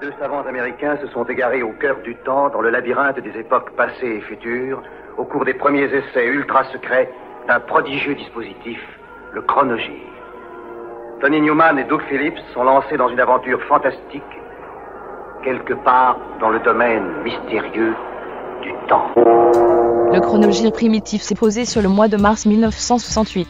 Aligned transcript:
Deux 0.00 0.12
savants 0.20 0.44
américains 0.46 0.96
se 1.02 1.08
sont 1.08 1.24
égarés 1.24 1.64
au 1.64 1.72
cœur 1.72 1.96
du 2.04 2.14
temps, 2.24 2.50
dans 2.50 2.60
le 2.60 2.70
labyrinthe 2.70 3.18
des 3.18 3.36
époques 3.36 3.72
passées 3.76 4.18
et 4.18 4.20
futures, 4.20 4.80
au 5.16 5.24
cours 5.24 5.44
des 5.44 5.54
premiers 5.54 5.86
essais 5.92 6.24
ultra 6.24 6.62
secrets 6.72 7.10
d'un 7.48 7.58
prodigieux 7.58 8.14
dispositif, 8.14 8.78
le 9.32 9.42
chronogire. 9.42 10.06
Tony 11.20 11.40
Newman 11.40 11.80
et 11.80 11.84
Doug 11.84 12.00
Phillips 12.08 12.38
sont 12.54 12.62
lancés 12.62 12.96
dans 12.96 13.08
une 13.08 13.18
aventure 13.18 13.60
fantastique, 13.64 14.22
quelque 15.42 15.74
part 15.74 16.16
dans 16.38 16.50
le 16.50 16.60
domaine 16.60 17.02
mystérieux 17.24 17.96
du 18.62 18.72
temps. 18.88 19.10
Le 19.16 20.20
chronogire 20.20 20.70
primitif 20.70 21.22
s'est 21.22 21.34
posé 21.34 21.64
sur 21.64 21.82
le 21.82 21.88
mois 21.88 22.06
de 22.06 22.16
mars 22.16 22.46
1968. 22.46 23.48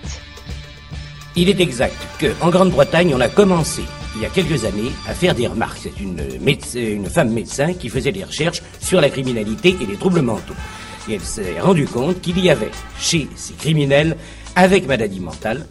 Il 1.37 1.51
est 1.51 1.61
exact 1.61 1.95
qu'en 2.19 2.49
Grande-Bretagne, 2.49 3.13
on 3.15 3.21
a 3.21 3.29
commencé 3.29 3.83
il 4.19 4.23
y 4.23 4.27
a 4.27 4.31
quelques 4.31 4.65
années 4.65 4.91
à 5.07 5.15
faire 5.15 5.35
des 5.35 5.47
remarques. 5.47 5.79
C'est 5.81 6.01
une, 6.01 7.07
femme 7.09 7.31
médecin 7.31 7.73
qui 7.73 7.89
faisait 7.89 8.11
des 8.11 8.25
recherches 8.25 8.63
sur 8.81 9.01
la 9.01 9.11
criminalité 9.11 9.77
et 9.81 9.87
les 9.87 9.97
troubles 9.97 10.23
mentaux. 10.23 10.55
Et 11.09 11.15
elle 11.15 11.21
s'est 11.21 11.61
rendue 11.61 11.87
compte 11.87 12.21
qu'il 12.21 12.41
y 12.41 12.51
avait 12.51 12.73
chez 12.99 13.29
ces 13.37 13.55
criminels 13.55 14.17
avec 14.57 14.87
maladie 14.87 15.21
mentale 15.21 15.67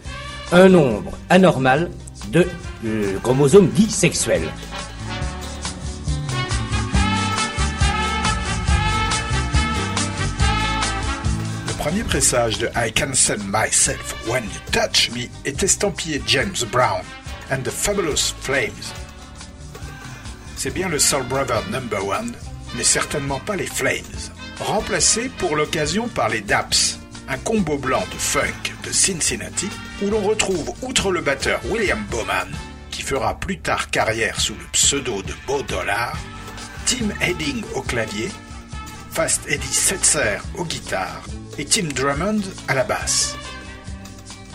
un 0.54 0.70
nombre 0.70 1.12
anormal 1.30 1.92
de 2.32 2.48
euh, 2.86 3.20
chromosomes 3.22 3.68
dits 3.68 3.92
sexuels. 3.92 4.48
Le 11.68 11.74
premier 11.74 12.04
pressage 12.04 12.60
de 12.60 12.68
I 12.78 12.94
Can 12.94 13.14
Send 13.14 13.40
Myself 13.46 14.16
When 14.26 14.46
You 14.46 14.50
Touch 14.72 15.12
Me 15.12 15.28
est 15.44 15.62
estampillé 15.62 16.22
James 16.26 16.56
Brown 16.72 17.04
and 17.52 17.64
the 17.64 17.72
Fabulous 17.72 18.34
Flames. 18.42 18.94
C'est 20.56 20.74
bien 20.74 20.90
le 20.90 21.00
Soul 21.00 21.24
Brother 21.24 21.62
Number 21.70 22.06
One, 22.06 22.34
mais 22.76 22.84
certainement 22.84 23.40
pas 23.40 23.56
les 23.56 23.68
Flames. 23.68 24.02
Remplacé 24.60 25.30
pour 25.38 25.56
l'occasion 25.56 26.08
par 26.08 26.30
les 26.30 26.42
Daps, 26.42 27.00
un 27.30 27.38
combo 27.38 27.78
blanc 27.78 28.04
de 28.12 28.18
funk 28.18 28.74
de 28.84 28.92
Cincinnati, 28.92 29.70
où 30.02 30.10
l'on 30.10 30.22
retrouve, 30.22 30.74
outre 30.82 31.12
le 31.12 31.22
batteur 31.22 31.62
William 31.70 32.04
Bowman, 32.10 32.50
qui 32.90 33.02
fera 33.02 33.40
plus 33.40 33.60
tard 33.60 33.90
carrière 33.92 34.40
sous 34.40 34.56
le 34.56 34.66
pseudo 34.72 35.22
de 35.22 35.34
Beau 35.46 35.62
Dollar, 35.62 36.18
Tim 36.86 37.10
Heading 37.22 37.64
au 37.76 37.82
clavier, 37.82 38.30
Fast 39.12 39.42
Eddie 39.48 39.68
Setzer 39.68 40.40
aux 40.58 40.66
guitares 40.66 41.24
et 41.58 41.66
Tim 41.66 41.88
Drummond 41.94 42.42
à 42.68 42.74
la 42.76 42.84
basse. 42.84 43.36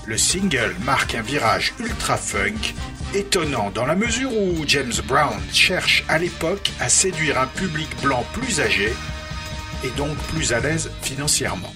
Le 0.07 0.19
single 0.19 0.75
marque 0.85 1.15
un 1.15 1.23
virage 1.23 1.75
ultra 1.79 2.17
funk, 2.17 2.75
étonnant 3.15 3.71
dans 3.71 3.87
la 3.87 3.95
mesure 3.95 4.37
où 4.37 4.65
James 4.67 4.93
Brown 5.07 5.41
cherche 5.53 6.05
à 6.09 6.19
l'époque 6.19 6.73
à 6.81 6.89
séduire 6.89 7.39
un 7.39 7.47
public 7.47 7.89
blanc 8.03 8.25
plus 8.33 8.61
âgé 8.61 8.93
et 9.85 9.91
donc 9.91 10.17
plus 10.33 10.53
à 10.53 10.59
l'aise 10.59 10.91
financièrement. 11.03 11.73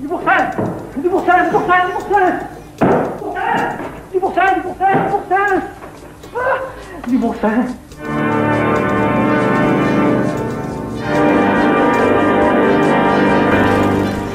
Du 0.00 0.08
boursin 0.08 0.50
Du 0.96 1.08
boursin, 1.08 1.44
du 1.44 1.50
boursin, 1.50 1.86
du 1.86 1.92
boursin. 1.92 2.38
Du 4.12 4.18
boursin, 4.18 4.54
du 4.54 4.60
boursin, 4.62 4.92
du 4.94 5.10
boursin. 5.10 5.62
Du 7.08 7.18
boursin. 7.18 7.64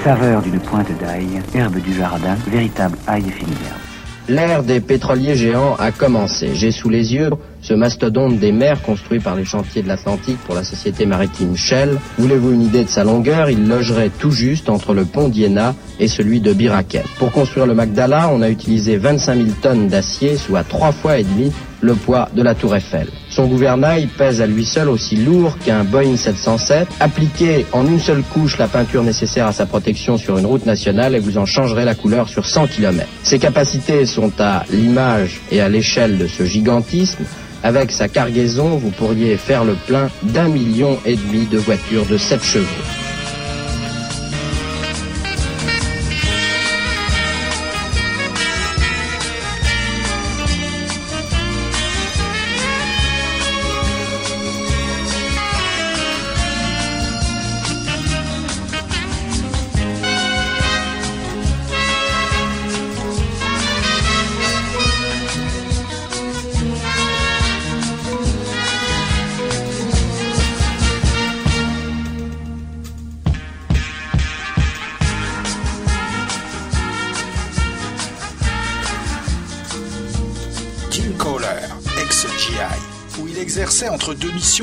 Saveur 0.03 0.41
d'une 0.43 0.59
pointe 0.59 0.91
d'ail, 0.99 1.41
herbe 1.55 1.77
du 1.77 1.93
jardin, 1.93 2.35
véritable 2.47 2.97
ail 3.07 3.23
fine 3.23 3.47
d'herbe. 3.47 3.79
L'ère 4.27 4.63
des 4.63 4.79
pétroliers 4.79 5.35
géants 5.35 5.75
a 5.79 5.91
commencé. 5.91 6.53
J'ai 6.53 6.71
sous 6.71 6.89
les 6.89 7.13
yeux 7.13 7.31
ce 7.65 7.73
mastodonte 7.73 8.37
des 8.37 8.51
mers 8.51 8.79
construit 8.83 9.19
par 9.19 9.35
les 9.35 9.43
chantiers 9.43 9.81
de 9.81 9.87
l'Atlantique 9.87 10.37
pour 10.45 10.53
la 10.53 10.63
société 10.63 11.07
maritime 11.07 11.55
Shell. 11.55 11.99
Voulez-vous 12.19 12.51
une 12.51 12.61
idée 12.61 12.83
de 12.83 12.89
sa 12.89 13.03
longueur? 13.03 13.49
Il 13.49 13.67
logerait 13.67 14.11
tout 14.19 14.29
juste 14.29 14.69
entre 14.69 14.93
le 14.93 15.03
pont 15.03 15.29
d'Iéna 15.29 15.73
et 15.99 16.07
celui 16.07 16.41
de 16.41 16.53
Biraken. 16.53 17.01
Pour 17.17 17.31
construire 17.31 17.65
le 17.65 17.73
Magdala, 17.73 18.29
on 18.31 18.43
a 18.43 18.51
utilisé 18.51 18.97
25 18.97 19.35
000 19.35 19.47
tonnes 19.63 19.87
d'acier, 19.87 20.37
soit 20.37 20.63
trois 20.63 20.91
fois 20.91 21.17
et 21.17 21.23
demi 21.23 21.51
le 21.85 21.93
poids 21.95 22.29
de 22.35 22.41
la 22.41 22.55
tour 22.55 22.75
Eiffel. 22.75 23.07
Son 23.29 23.47
gouvernail 23.47 24.07
pèse 24.07 24.41
à 24.41 24.47
lui 24.47 24.65
seul 24.65 24.89
aussi 24.89 25.15
lourd 25.15 25.57
qu'un 25.63 25.83
Boeing 25.83 26.17
707. 26.17 26.87
Appliquez 26.99 27.65
en 27.71 27.85
une 27.87 27.99
seule 27.99 28.23
couche 28.23 28.57
la 28.57 28.67
peinture 28.67 29.03
nécessaire 29.03 29.47
à 29.47 29.53
sa 29.53 29.65
protection 29.65 30.17
sur 30.17 30.37
une 30.37 30.45
route 30.45 30.65
nationale 30.65 31.15
et 31.15 31.19
vous 31.19 31.37
en 31.37 31.45
changerez 31.45 31.85
la 31.85 31.95
couleur 31.95 32.27
sur 32.27 32.45
100 32.45 32.67
km. 32.67 33.07
Ses 33.23 33.39
capacités 33.39 34.05
sont 34.05 34.31
à 34.39 34.63
l'image 34.71 35.39
et 35.51 35.61
à 35.61 35.69
l'échelle 35.69 36.17
de 36.17 36.27
ce 36.27 36.43
gigantisme. 36.43 37.23
Avec 37.63 37.91
sa 37.91 38.07
cargaison, 38.07 38.77
vous 38.77 38.91
pourriez 38.91 39.37
faire 39.37 39.63
le 39.63 39.73
plein 39.87 40.09
d'un 40.23 40.49
million 40.49 40.97
et 41.05 41.15
demi 41.15 41.45
de 41.45 41.57
voitures 41.57 42.05
de 42.05 42.17
7 42.17 42.43
chevaux. 42.43 43.04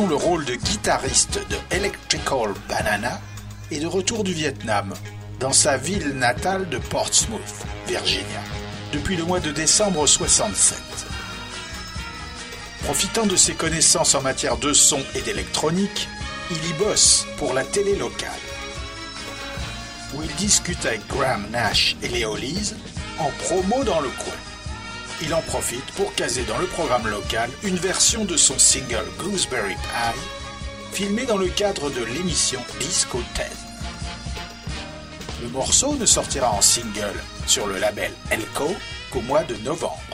Le 0.00 0.14
rôle 0.14 0.46
de 0.46 0.54
guitariste 0.54 1.38
de 1.50 1.76
Electrical 1.76 2.54
Banana 2.66 3.20
et 3.70 3.78
de 3.78 3.86
retour 3.86 4.24
du 4.24 4.32
Vietnam, 4.32 4.94
dans 5.38 5.52
sa 5.52 5.76
ville 5.76 6.14
natale 6.14 6.66
de 6.70 6.78
Portsmouth, 6.78 7.40
Virginia, 7.86 8.40
depuis 8.90 9.16
le 9.16 9.24
mois 9.24 9.40
de 9.40 9.50
décembre 9.50 10.06
67. 10.06 10.78
Profitant 12.84 13.26
de 13.26 13.36
ses 13.36 13.52
connaissances 13.52 14.14
en 14.14 14.22
matière 14.22 14.56
de 14.56 14.72
son 14.72 15.00
et 15.14 15.20
d'électronique, 15.20 16.08
il 16.50 16.70
y 16.70 16.72
bosse 16.72 17.26
pour 17.36 17.52
la 17.52 17.62
télé 17.62 17.94
locale, 17.94 18.30
où 20.14 20.22
il 20.22 20.34
discute 20.36 20.86
avec 20.86 21.06
Graham 21.06 21.46
Nash 21.50 21.96
et 22.02 22.08
Léo 22.08 22.34
Lise 22.34 22.76
en 23.18 23.30
promo 23.44 23.84
dans 23.84 24.00
le 24.00 24.08
coin. 24.08 24.41
Il 25.24 25.32
en 25.34 25.40
profite 25.42 25.84
pour 25.92 26.12
caser 26.16 26.42
dans 26.42 26.58
le 26.58 26.66
programme 26.66 27.06
local 27.06 27.48
une 27.62 27.76
version 27.76 28.24
de 28.24 28.36
son 28.36 28.58
single 28.58 29.06
Gooseberry 29.18 29.74
Pie, 29.74 30.20
filmé 30.92 31.24
dans 31.26 31.36
le 31.36 31.46
cadre 31.46 31.90
de 31.90 32.02
l'émission 32.02 32.60
Disco 32.80 33.20
10. 33.36 33.44
Le 35.42 35.48
morceau 35.48 35.94
ne 35.94 36.06
sortira 36.06 36.50
en 36.50 36.60
single 36.60 37.14
sur 37.46 37.68
le 37.68 37.78
label 37.78 38.10
Elko 38.32 38.74
qu'au 39.12 39.20
mois 39.20 39.44
de 39.44 39.54
novembre. 39.58 40.11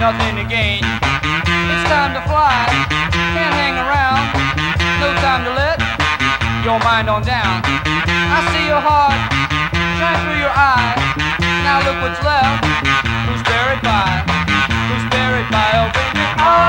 Nothing 0.00 0.34
to 0.34 0.44
gain. 0.48 0.80
It's 0.80 1.84
time 1.92 2.16
to 2.16 2.22
fly, 2.24 2.64
can't 3.36 3.52
hang 3.52 3.76
around. 3.76 4.32
No 4.96 5.12
time 5.20 5.44
to 5.44 5.52
let 5.52 5.76
your 6.64 6.80
mind 6.80 7.10
on 7.10 7.22
down. 7.22 7.60
I 7.68 8.40
see 8.50 8.64
your 8.64 8.80
heart 8.80 9.20
shine 10.00 10.16
through 10.24 10.40
your 10.40 10.56
eyes. 10.56 10.96
Now 11.68 11.84
look 11.84 12.00
what's 12.00 12.22
left. 12.24 12.64
Who's 13.28 13.42
buried 13.44 13.82
by? 13.84 14.24
Who's 14.88 15.04
buried 15.12 15.50
by? 15.52 15.68
Oh 15.76 15.92
baby. 15.92 16.20
a 16.40 16.60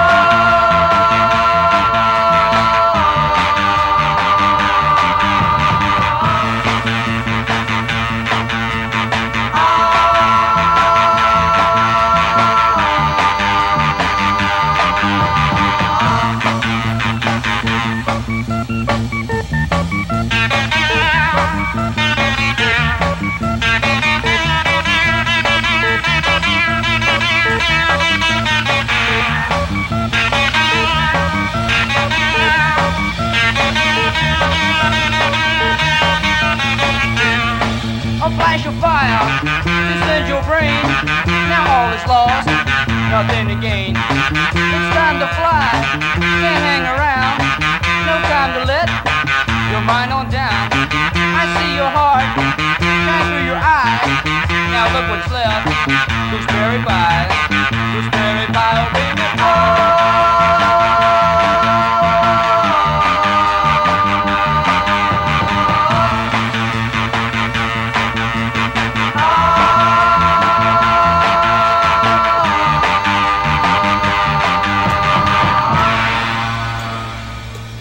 your 51.75 51.89
heart, 51.89 52.25
through 53.27 53.45
your 53.45 53.55
eyes. 53.55 54.23
Now 54.71 54.91
look 54.93 55.09
what's 55.09 55.31
left. 55.31 55.67
Oh 58.63 58.89
baby, 58.91 59.21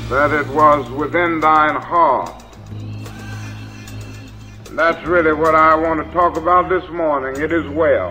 that 0.08 0.32
it 0.32 0.46
was 0.48 0.90
within 0.90 1.40
thine 1.40 1.76
heart 1.76 2.49
that's 4.72 5.04
really 5.04 5.32
what 5.32 5.56
I 5.56 5.74
want 5.74 6.06
to 6.06 6.12
talk 6.12 6.36
about 6.36 6.68
this 6.68 6.88
morning. 6.90 7.42
It 7.42 7.52
is 7.52 7.68
well. 7.70 8.10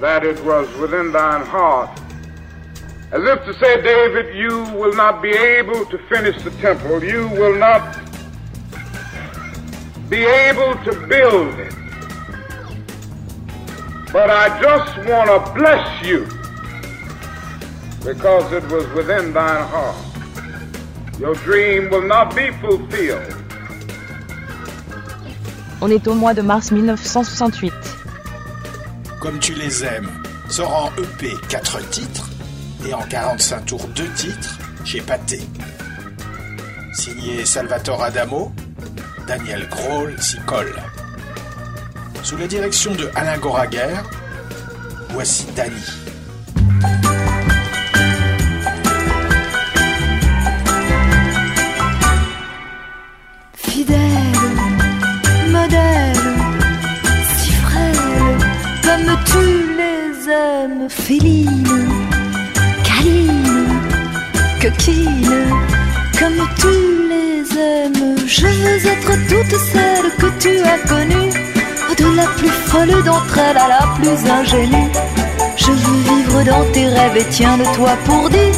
That 0.00 0.22
it 0.22 0.38
was 0.44 0.72
within 0.76 1.12
thine 1.12 1.46
heart. 1.46 1.98
As 3.10 3.24
if 3.24 3.42
to 3.46 3.54
say, 3.54 3.80
David, 3.80 4.36
you 4.36 4.64
will 4.74 4.92
not 4.92 5.22
be 5.22 5.30
able 5.30 5.86
to 5.86 5.98
finish 6.08 6.40
the 6.42 6.50
temple. 6.60 7.02
You 7.02 7.26
will 7.28 7.56
not 7.56 7.98
be 10.10 10.24
able 10.24 10.74
to 10.84 11.06
build 11.06 11.58
it. 11.58 11.74
But 14.12 14.28
I 14.30 14.60
just 14.60 15.08
want 15.08 15.30
to 15.30 15.52
bless 15.54 16.04
you 16.04 16.26
because 18.04 18.52
it 18.52 18.64
was 18.70 18.86
within 18.92 19.32
thine 19.32 19.66
heart. 19.68 19.96
Your 21.18 21.34
dream 21.36 21.88
will 21.88 22.06
not 22.06 22.36
be 22.36 22.50
fulfilled. 22.60 23.43
On 25.86 25.90
est 25.90 26.08
au 26.08 26.14
mois 26.14 26.32
de 26.32 26.40
mars 26.40 26.70
1968. 26.70 27.70
Comme 29.20 29.38
tu 29.38 29.52
les 29.52 29.84
aimes, 29.84 30.08
sort 30.48 30.74
en 30.74 31.02
EP 31.02 31.34
4 31.50 31.90
titres 31.90 32.30
et 32.88 32.94
en 32.94 33.02
45 33.02 33.66
tours 33.66 33.86
2 33.88 34.08
titres 34.16 34.58
chez 34.86 35.02
Pathé. 35.02 35.42
Signé 36.94 37.44
Salvatore 37.44 38.02
Adamo, 38.02 38.50
Daniel 39.26 39.68
Grohl 39.68 40.14
s'y 40.22 40.38
colle. 40.46 40.74
Sous 42.22 42.38
la 42.38 42.46
direction 42.46 42.94
de 42.94 43.10
Alain 43.14 43.36
Goraguer, 43.36 43.94
voici 45.10 45.44
Dany. 45.54 46.03
Si 55.70 57.52
frêle, 57.52 58.38
comme 58.82 59.16
tu 59.24 59.44
les 59.80 60.30
aimes, 60.30 60.88
féline, 60.88 61.68
câline, 62.82 63.68
coquine, 64.60 65.44
comme 66.18 66.48
tu 66.58 67.08
les 67.08 67.58
aimes. 67.58 68.16
Je 68.26 68.46
veux 68.46 68.86
être 68.86 69.12
toute 69.28 69.58
celle 69.72 70.10
que 70.18 70.28
tu 70.38 70.58
as 70.60 70.78
connue, 70.88 71.30
de 71.98 72.16
la 72.16 72.26
plus 72.36 72.48
folle 72.48 73.02
d'entre 73.04 73.38
elles 73.38 73.56
à 73.56 73.68
la 73.68 73.86
plus 73.96 74.30
ingénue. 74.30 74.90
Je 75.56 75.70
veux 75.70 76.02
vivre 76.02 76.42
dans 76.44 76.64
tes 76.72 76.88
rêves 76.88 77.16
et 77.16 77.26
tiens 77.30 77.56
de 77.56 77.64
toi 77.76 77.96
pour 78.04 78.28
dire. 78.28 78.54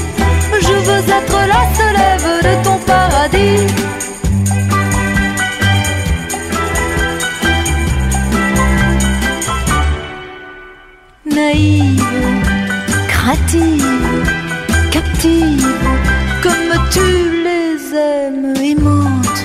Je 0.60 0.72
veux 0.72 1.04
être 1.18 1.38
la 1.54 1.62
seule 1.76 2.42
de 2.42 2.64
ton 2.64 2.78
paradis. 2.86 3.85
Craintive, 13.56 14.90
captive, 14.90 15.66
comme 16.42 16.72
tu 16.90 17.08
les 17.44 17.96
aimes, 17.96 18.54
aimante, 18.62 19.44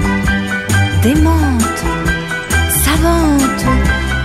démente, 1.03 1.83
savante, 2.83 3.65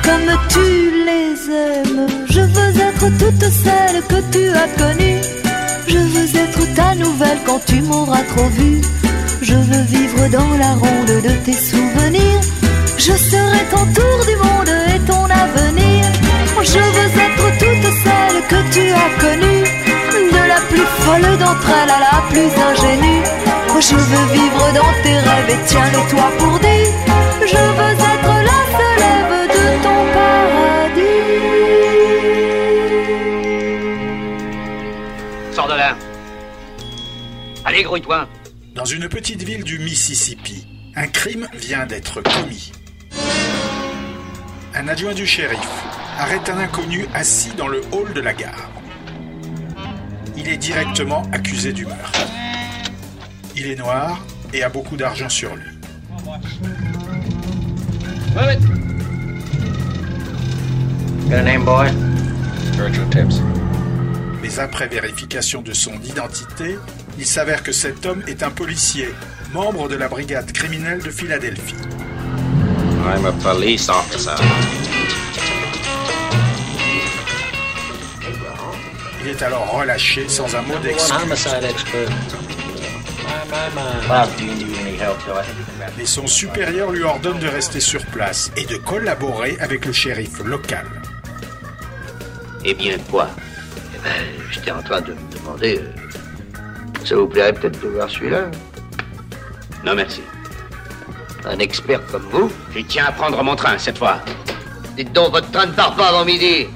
comme 0.04 0.32
tu 0.48 0.90
les 1.08 1.34
aimes. 1.54 2.06
Je 2.28 2.40
veux 2.40 2.80
être 2.80 3.18
toute 3.18 3.50
celle 3.50 4.02
que 4.02 4.20
tu 4.32 4.48
as 4.50 4.68
connue. 4.82 5.20
Je 5.88 5.98
veux 5.98 6.36
être 6.36 6.74
ta 6.74 6.94
nouvelle 6.94 7.38
quand 7.46 7.60
tu 7.66 7.80
m'auras 7.82 8.22
trop 8.34 8.48
vue. 8.48 8.80
Je 9.42 9.54
veux 9.54 9.82
vivre 9.82 10.28
dans 10.30 10.56
la 10.58 10.72
ronde 10.74 11.22
de 11.22 11.32
tes 11.44 11.52
souvenirs. 11.52 12.40
Je 12.98 13.12
serai 13.12 13.62
ton 13.70 13.84
tour 13.94 14.18
du 14.26 14.36
monde 14.36 14.72
et 14.94 14.98
ton 15.00 15.24
avenir. 15.24 16.15
Je 16.62 16.78
veux 16.78 17.20
être 17.20 17.46
toute 17.58 17.88
celle 18.02 18.38
que 18.48 18.60
tu 18.72 18.84
as 18.90 19.10
connue, 19.20 19.64
de 20.32 20.42
la 20.48 20.60
plus 20.68 20.86
folle 21.02 21.36
d'entre 21.38 21.68
elles 21.70 21.90
à 21.90 22.00
la 22.00 22.22
plus 22.30 22.50
ingénue. 22.70 23.22
Je 23.78 23.94
veux 23.94 24.26
vivre 24.32 24.72
dans 24.72 24.92
tes 25.02 25.18
rêves 25.18 25.50
et 25.50 25.58
tiens-le-toi 25.66 26.32
pour 26.38 26.58
dire. 26.58 26.92
Je 27.42 27.56
veux 27.76 27.92
être 27.92 28.34
la 28.42 28.60
seule 28.72 29.02
Ève 29.16 29.36
de 29.54 29.64
ton 29.82 30.00
paradis. 30.14 31.24
Sors 35.54 35.68
de 35.68 35.74
là. 35.74 35.90
Allez, 37.64 37.82
grouille-toi. 37.82 38.28
Dans 38.74 38.86
une 38.86 39.08
petite 39.08 39.42
ville 39.42 39.62
du 39.62 39.78
Mississippi, 39.78 40.66
un 40.96 41.06
crime 41.06 41.48
vient 41.54 41.86
d'être 41.86 42.22
commis. 42.22 42.72
Un 44.74 44.88
adjoint 44.88 45.14
du 45.14 45.26
shérif 45.26 45.58
arrête 46.18 46.48
un 46.48 46.58
inconnu 46.58 47.06
assis 47.14 47.52
dans 47.56 47.68
le 47.68 47.82
hall 47.92 48.12
de 48.14 48.20
la 48.20 48.32
gare. 48.32 48.70
Il 50.36 50.48
est 50.48 50.56
directement 50.56 51.22
accusé 51.32 51.72
du 51.72 51.86
meurtre. 51.86 52.26
Il 53.54 53.66
est 53.66 53.76
noir 53.76 54.24
et 54.52 54.62
a 54.62 54.68
beaucoup 54.68 54.96
d'argent 54.96 55.28
sur 55.28 55.54
lui. 55.54 55.64
Got 61.28 61.38
a 61.38 61.42
name, 61.42 61.64
boy? 61.64 61.90
Virgil 62.76 63.08
Tibbs. 63.10 63.42
Mais 64.42 64.58
après 64.58 64.86
vérification 64.86 65.60
de 65.60 65.72
son 65.72 65.94
identité, 66.02 66.78
il 67.18 67.26
s'avère 67.26 67.62
que 67.62 67.72
cet 67.72 68.06
homme 68.06 68.22
est 68.28 68.42
un 68.42 68.50
policier, 68.50 69.08
membre 69.52 69.88
de 69.88 69.96
la 69.96 70.08
brigade 70.08 70.52
criminelle 70.52 71.02
de 71.02 71.10
Philadelphie. 71.10 71.74
I'm 73.04 73.24
a 73.24 73.32
police 73.32 73.88
officer. 73.88 74.36
Il 79.26 79.32
est 79.32 79.42
alors 79.42 79.68
relâché 79.72 80.28
sans 80.28 80.54
un 80.54 80.62
mot 80.62 80.78
d'excuse. 80.78 81.18
Grab 84.06 84.28
Mais 85.98 86.06
son 86.06 86.28
supérieur 86.28 86.92
lui 86.92 87.02
ordonne 87.02 87.40
de 87.40 87.48
rester 87.48 87.80
sur 87.80 88.06
place 88.06 88.52
et 88.56 88.64
de 88.66 88.76
collaborer 88.76 89.56
avec 89.58 89.84
le 89.84 89.92
shérif 89.92 90.38
local. 90.44 90.86
Eh 92.64 92.74
bien, 92.74 92.98
quoi? 93.10 93.28
Eh 93.96 93.98
ben, 93.98 94.12
j'étais 94.52 94.70
en 94.70 94.82
train 94.82 95.00
de 95.00 95.12
me 95.14 95.36
demander. 95.36 95.80
euh, 95.80 97.04
ça 97.04 97.16
vous 97.16 97.26
plairait 97.26 97.52
peut-être 97.52 97.80
de 97.82 97.88
voir 97.88 98.08
celui-là? 98.08 98.42
Non, 99.84 99.96
merci. 99.96 100.22
Un 101.44 101.58
expert 101.58 102.06
comme 102.12 102.28
vous? 102.30 102.52
Je 102.72 102.80
tiens 102.82 103.06
à 103.08 103.12
prendre 103.12 103.42
mon 103.42 103.56
train 103.56 103.76
cette 103.76 103.98
fois. 103.98 104.20
Dites 104.96 105.12
donc, 105.12 105.32
votre 105.32 105.50
train 105.50 105.66
ne 105.66 105.72
part 105.72 105.96
pas 105.96 106.10
avant 106.10 106.24
midi. 106.24 106.68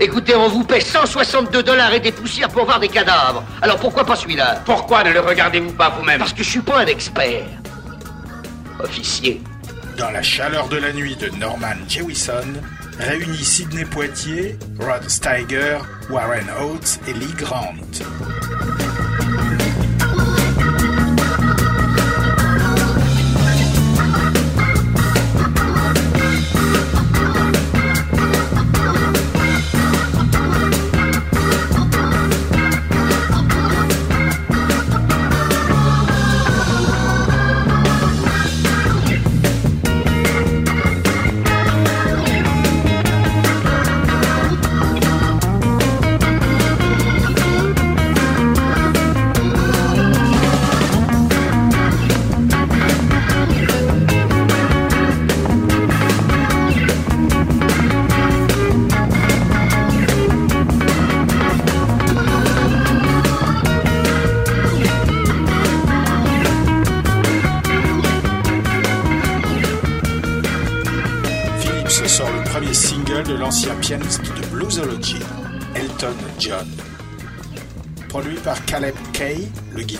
Écoutez, 0.00 0.34
on 0.34 0.48
vous 0.48 0.64
paie 0.64 0.80
162 0.80 1.62
dollars 1.62 1.92
et 1.94 2.00
des 2.00 2.12
poussières 2.12 2.48
pour 2.48 2.64
voir 2.64 2.80
des 2.80 2.88
cadavres. 2.88 3.44
Alors 3.62 3.78
pourquoi 3.78 4.04
pas 4.04 4.16
celui-là? 4.16 4.62
Pourquoi 4.64 5.04
ne 5.04 5.12
le 5.12 5.20
regardez-vous 5.20 5.72
pas 5.72 5.90
vous-même? 5.90 6.18
Parce 6.18 6.32
que 6.32 6.42
je 6.42 6.50
suis 6.50 6.60
pas 6.60 6.80
un 6.80 6.86
expert. 6.86 7.46
Officier. 8.80 9.42
Dans 9.96 10.10
la 10.10 10.22
chaleur 10.22 10.68
de 10.68 10.76
la 10.76 10.92
nuit 10.92 11.16
de 11.16 11.28
Norman 11.30 11.74
Jewison, 11.88 12.54
réunit 13.00 13.44
Sidney 13.44 13.84
Poitier, 13.84 14.56
Rod 14.78 15.08
Steiger, 15.08 15.78
Warren 16.10 16.48
Oates 16.60 17.00
et 17.08 17.12
Lee 17.12 17.34
Grant. 17.36 17.74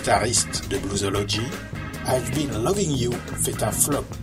De 0.09 0.79
Bluesology, 0.79 1.43
I've 2.07 2.33
Been 2.33 2.63
Loving 2.63 2.97
You 2.97 3.11
fait 3.43 3.61
un 3.61 3.71
flop. 3.71 4.18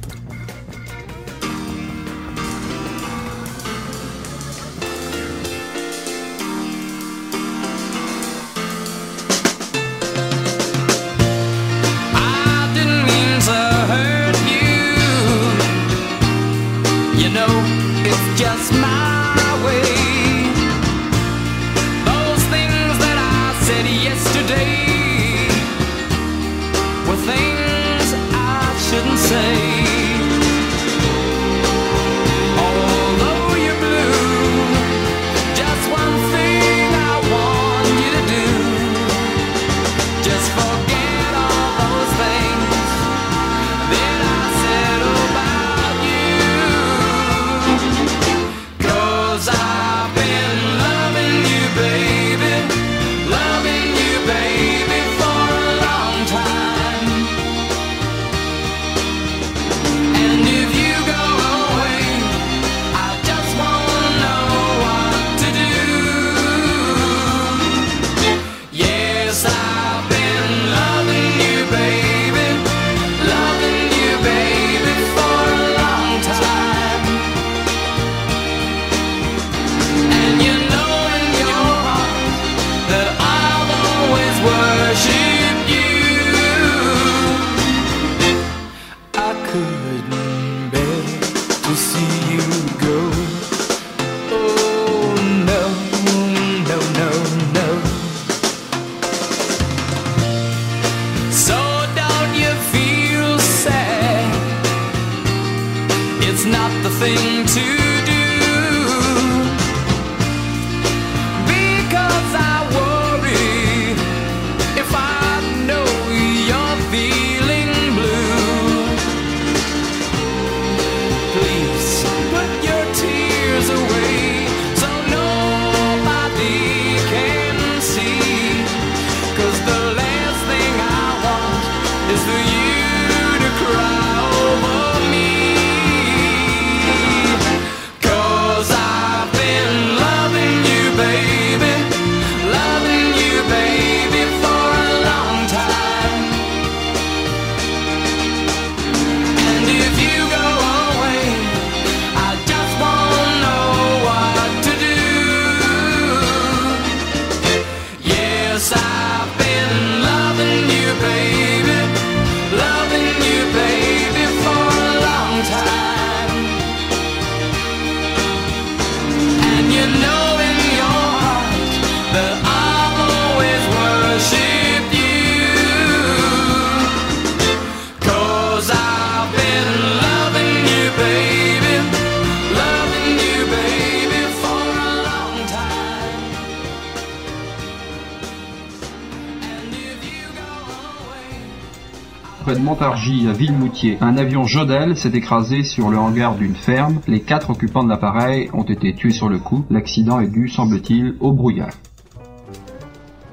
Un 194.01 194.17
avion 194.17 194.45
Jodel 194.45 194.97
s'est 194.97 195.11
écrasé 195.11 195.63
sur 195.63 195.91
le 195.91 195.99
hangar 195.99 196.35
d'une 196.35 196.57
ferme. 196.57 197.01
Les 197.07 197.21
quatre 197.21 197.51
occupants 197.51 197.85
de 197.85 197.89
l'appareil 197.89 198.51
ont 198.53 198.65
été 198.65 198.95
tués 198.95 199.11
sur 199.11 199.29
le 199.29 199.39
coup. 199.39 199.65
L'accident 199.71 200.21
est 200.21 200.29
dû, 200.29 200.49
semble-t-il, 200.49 201.17
au 201.21 201.33
brouillard. 201.33 201.73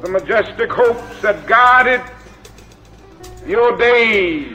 the 0.03 0.09
majestic 0.09 0.69
hopes 0.69 1.21
that 1.21 1.47
guided 1.47 2.01
your 3.47 3.77
days 3.77 4.51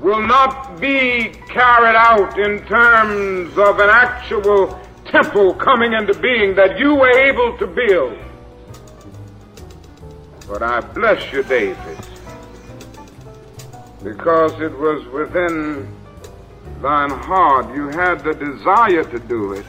will 0.00 0.24
not 0.24 0.80
be 0.80 1.32
carried 1.48 1.96
out 1.96 2.38
in 2.38 2.64
terms 2.66 3.50
of 3.58 3.80
an 3.80 3.90
actual 3.90 4.78
temple 5.06 5.52
coming 5.54 5.94
into 5.94 6.16
being 6.20 6.54
that 6.54 6.78
you 6.78 6.94
were 6.94 7.10
able 7.10 7.58
to 7.58 7.66
build. 7.66 8.16
But 10.46 10.62
I 10.62 10.80
bless 10.80 11.32
you, 11.32 11.42
David, 11.42 11.98
because 14.06 14.52
it 14.60 14.72
was 14.78 15.04
within 15.08 15.84
thine 16.80 17.10
heart. 17.10 17.74
You 17.74 17.88
had 17.88 18.22
the 18.22 18.34
desire 18.34 19.02
to 19.02 19.18
do 19.18 19.52
it. 19.52 19.66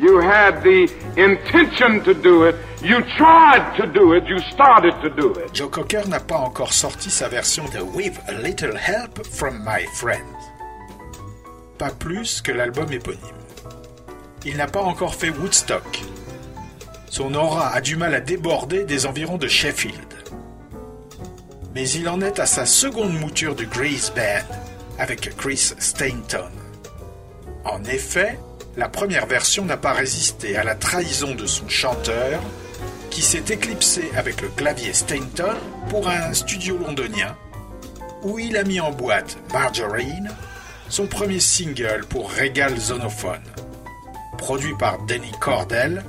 You 0.00 0.18
had 0.20 0.62
the 0.62 0.90
intention 1.16 2.02
to 2.02 2.12
do 2.14 2.44
it. 2.44 2.56
You 2.82 3.02
tried 3.16 3.76
to 3.76 3.86
do 3.86 4.14
it. 4.14 4.24
You 4.26 4.38
started 4.50 4.94
to 5.02 5.10
do 5.10 5.32
it. 5.34 5.54
Joe 5.54 5.68
Cocker 5.68 6.08
n'a 6.08 6.18
pas 6.18 6.38
encore 6.38 6.72
sorti 6.72 7.10
sa 7.10 7.28
version 7.28 7.64
de 7.68 7.80
With 7.80 8.18
a 8.28 8.32
Little 8.32 8.76
Help 8.76 9.24
from 9.24 9.64
My 9.64 9.86
Friends. 9.94 10.36
Pas 11.78 11.90
plus 11.90 12.40
que 12.40 12.50
l'album 12.50 12.92
éponyme. 12.92 13.38
Il 14.44 14.56
n'a 14.56 14.66
pas 14.66 14.82
encore 14.82 15.14
fait 15.14 15.30
Woodstock. 15.30 16.02
Son 17.08 17.34
aura 17.34 17.68
a 17.68 17.80
du 17.80 17.96
mal 17.96 18.14
à 18.14 18.20
déborder 18.20 18.84
des 18.84 19.06
environs 19.06 19.38
de 19.38 19.46
Sheffield. 19.46 20.07
Mais 21.78 21.90
il 21.90 22.08
en 22.08 22.20
est 22.20 22.40
à 22.40 22.46
sa 22.46 22.66
seconde 22.66 23.16
mouture 23.20 23.54
du 23.54 23.68
Grease 23.68 24.12
Band 24.12 24.52
avec 24.98 25.36
Chris 25.36 25.74
Stainton. 25.78 26.50
En 27.64 27.84
effet, 27.84 28.36
la 28.76 28.88
première 28.88 29.26
version 29.26 29.64
n'a 29.64 29.76
pas 29.76 29.92
résisté 29.92 30.56
à 30.56 30.64
la 30.64 30.74
trahison 30.74 31.36
de 31.36 31.46
son 31.46 31.68
chanteur, 31.68 32.42
qui 33.10 33.22
s'est 33.22 33.44
éclipsé 33.50 34.10
avec 34.16 34.40
le 34.40 34.48
clavier 34.48 34.92
Stainton 34.92 35.54
pour 35.88 36.08
un 36.08 36.32
studio 36.32 36.76
londonien, 36.78 37.36
où 38.24 38.40
il 38.40 38.56
a 38.56 38.64
mis 38.64 38.80
en 38.80 38.90
boîte 38.90 39.38
Margarine, 39.52 40.32
son 40.88 41.06
premier 41.06 41.38
single 41.38 42.06
pour 42.08 42.34
Regal 42.34 42.76
Zonophone. 42.76 43.44
Produit 44.36 44.74
par 44.80 44.98
Denny 45.06 45.30
Cordell, 45.40 46.02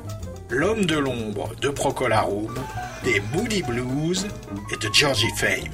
l'homme 0.50 0.86
de 0.86 0.98
l'ombre 0.98 1.52
de 1.62 1.70
Procolarum, 1.70 2.56
des 3.04 3.22
Moody 3.34 3.62
Blues 3.64 4.28
et 4.72 4.78
de 4.78 4.94
Georgie 4.94 5.32
Fame. 5.36 5.74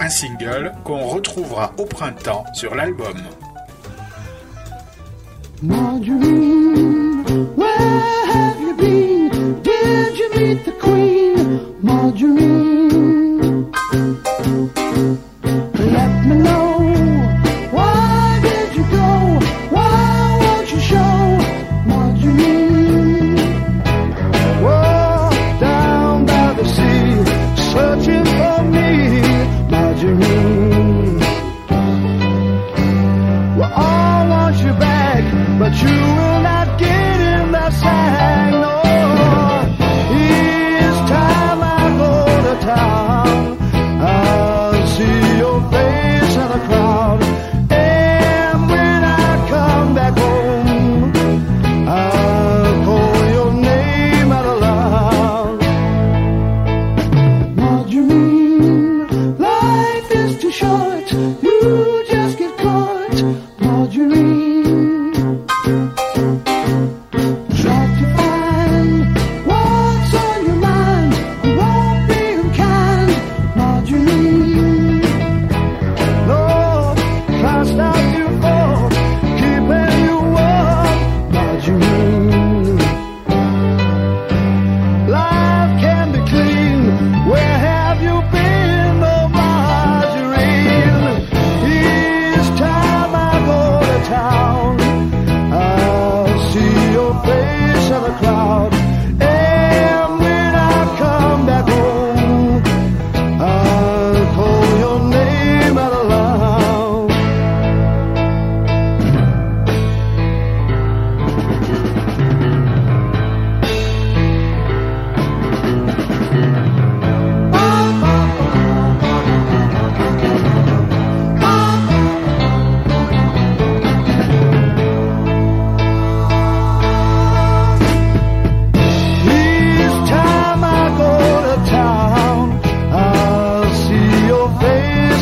Un 0.00 0.08
single 0.08 0.72
qu'on 0.84 1.06
retrouvera 1.06 1.72
au 1.78 1.84
printemps 1.84 2.44
sur 2.54 2.74
l'album. 2.74 3.16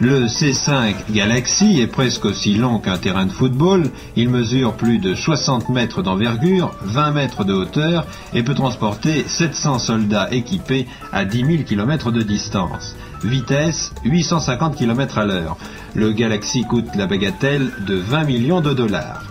Le 0.00 0.24
C5 0.24 0.94
Galaxy 1.10 1.78
est 1.82 1.86
presque 1.86 2.24
aussi 2.24 2.54
long 2.54 2.78
qu'un 2.78 2.96
terrain 2.96 3.26
de 3.26 3.32
football. 3.32 3.82
Il 4.16 4.30
mesure 4.30 4.72
plus 4.72 4.98
de 4.98 5.14
60 5.14 5.68
mètres 5.68 6.00
d'envergure, 6.00 6.70
20 6.84 7.10
mètres 7.10 7.44
de 7.44 7.52
hauteur 7.52 8.06
et 8.32 8.42
peut 8.42 8.54
transporter 8.54 9.24
700 9.26 9.78
soldats 9.78 10.28
équipés 10.32 10.86
à 11.12 11.26
10 11.26 11.38
000 11.38 11.50
km 11.64 12.12
de 12.12 12.22
distance. 12.22 12.96
Vitesse 13.24 13.92
850 14.06 14.74
km 14.74 15.18
à 15.18 15.26
l'heure. 15.26 15.58
Le 15.94 16.12
Galaxy 16.12 16.64
coûte 16.64 16.88
la 16.96 17.06
bagatelle 17.06 17.70
de 17.86 17.96
20 17.96 18.24
millions 18.24 18.62
de 18.62 18.72
dollars. 18.72 19.22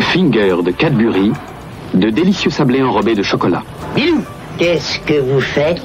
Finger 0.00 0.56
de 0.64 0.70
Cadbury, 0.70 1.32
de 1.92 2.08
délicieux 2.08 2.50
sablés 2.50 2.82
enrobés 2.82 3.14
de 3.14 3.22
chocolat. 3.22 3.62
Bilou, 3.94 4.22
qu'est-ce 4.56 5.00
que 5.00 5.20
vous 5.20 5.42
faites? 5.42 5.82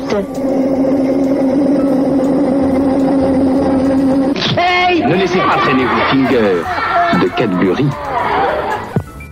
Ne 5.11 5.17
laissez 5.17 5.39
pas 5.39 5.57
traîner 5.57 5.83
vos 5.83 6.01
Finger 6.09 6.63
de 7.21 7.27
Cadbury. 7.35 7.85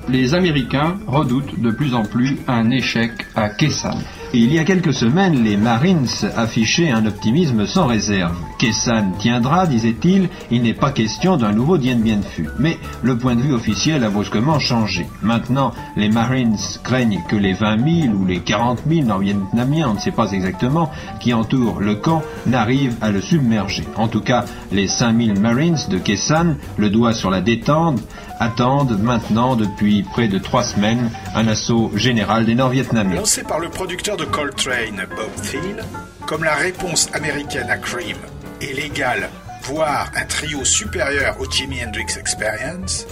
Les 0.09 0.35
Américains 0.35 0.97
redoutent 1.07 1.57
de 1.57 1.71
plus 1.71 1.95
en 1.95 2.03
plus 2.03 2.37
un 2.49 2.69
échec 2.69 3.13
à 3.33 3.47
Kessan. 3.47 3.97
Il 4.31 4.53
y 4.53 4.59
a 4.59 4.63
quelques 4.63 4.93
semaines, 4.93 5.43
les 5.43 5.57
Marines 5.57 6.05
affichaient 6.37 6.91
un 6.91 7.07
optimisme 7.07 7.65
sans 7.65 7.87
réserve. 7.87 8.35
Kessan 8.59 9.13
tiendra, 9.17 9.65
disait-il, 9.65 10.29
il 10.51 10.61
n'est 10.61 10.75
pas 10.75 10.91
question 10.91 11.35
d'un 11.35 11.51
nouveau 11.51 11.79
Dien 11.79 11.95
Bien 11.95 12.21
Phu. 12.21 12.47
Mais 12.59 12.77
le 13.01 13.17
point 13.17 13.35
de 13.35 13.41
vue 13.41 13.53
officiel 13.53 14.03
a 14.03 14.11
brusquement 14.11 14.59
changé. 14.59 15.07
Maintenant, 15.23 15.71
les 15.95 16.09
Marines 16.09 16.57
craignent 16.83 17.23
que 17.27 17.35
les 17.35 17.53
20 17.53 18.03
000 18.03 18.13
ou 18.13 18.25
les 18.27 18.39
40 18.41 18.83
000 18.87 19.07
nord-vietnamiens, 19.07 19.89
on 19.89 19.93
ne 19.95 19.99
sait 19.99 20.11
pas 20.11 20.31
exactement, 20.31 20.91
qui 21.19 21.33
entourent 21.33 21.79
le 21.79 21.95
camp, 21.95 22.21
n'arrivent 22.45 22.97
à 23.01 23.09
le 23.09 23.21
submerger. 23.21 23.85
En 23.95 24.07
tout 24.07 24.21
cas, 24.21 24.45
les 24.71 24.87
5 24.87 25.19
000 25.19 25.39
Marines 25.39 25.77
de 25.89 25.97
Kessan, 25.97 26.55
le 26.77 26.91
doigt 26.91 27.13
sur 27.13 27.31
la 27.31 27.41
détente, 27.41 27.99
attendent 28.39 28.97
maintenant 28.99 29.55
depuis 29.55 30.03
près 30.03 30.27
de 30.27 30.39
trois 30.39 30.63
semaines 30.63 31.11
un 31.35 31.47
assaut 31.47 31.91
général 31.95 32.45
des 32.45 32.55
Nord-Vietnamiens. 32.55 33.15
Lancé 33.15 33.43
par 33.43 33.59
le 33.59 33.69
producteur 33.69 34.17
de 34.17 34.25
Coltrane, 34.25 35.05
Bob 35.15 35.31
Thiel, 35.43 35.83
comme 36.25 36.43
la 36.43 36.55
réponse 36.55 37.09
américaine 37.13 37.69
à 37.69 37.77
Cream 37.77 38.17
est 38.61 38.73
légale, 38.73 39.29
voire 39.63 40.09
un 40.15 40.25
trio 40.25 40.63
supérieur 40.63 41.35
au 41.39 41.49
Jimi 41.49 41.83
Hendrix 41.83 42.17
Experience, 42.17 43.05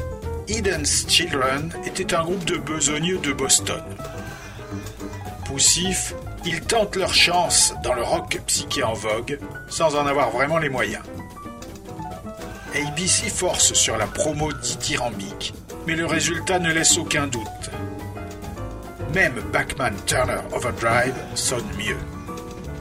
Eden's 0.48 1.06
Children 1.10 1.74
était 1.86 2.14
un 2.14 2.24
groupe 2.24 2.46
de 2.46 2.58
besogneux 2.58 3.18
de 3.18 3.34
Boston. 3.34 3.84
Poussifs, 5.46 6.14
ils 6.46 6.62
tentent 6.62 6.96
leur 6.96 7.14
chance 7.14 7.74
dans 7.84 7.94
le 7.94 8.04
rock 8.04 8.40
psyché 8.48 8.84
en 8.84 8.94
vogue, 8.94 9.40
sans 9.68 9.96
en 9.96 10.06
avoir 10.08 10.30
vraiment 10.30 10.58
les 10.58 10.70
moyens. 10.70 11.04
ABC 12.78 13.30
force 13.30 13.74
sur 13.74 13.98
la 13.98 14.06
promo 14.06 14.54
dithyrambique, 14.54 15.54
mais 15.88 15.96
le 15.96 16.06
résultat 16.06 16.60
ne 16.60 16.72
laisse 16.72 16.98
aucun 16.98 17.26
doute. 17.26 17.72
Même 19.16 19.42
Bachman 19.52 19.96
Turner 20.06 20.42
Overdrive 20.52 21.16
sonne 21.34 21.66
mieux. 21.78 21.98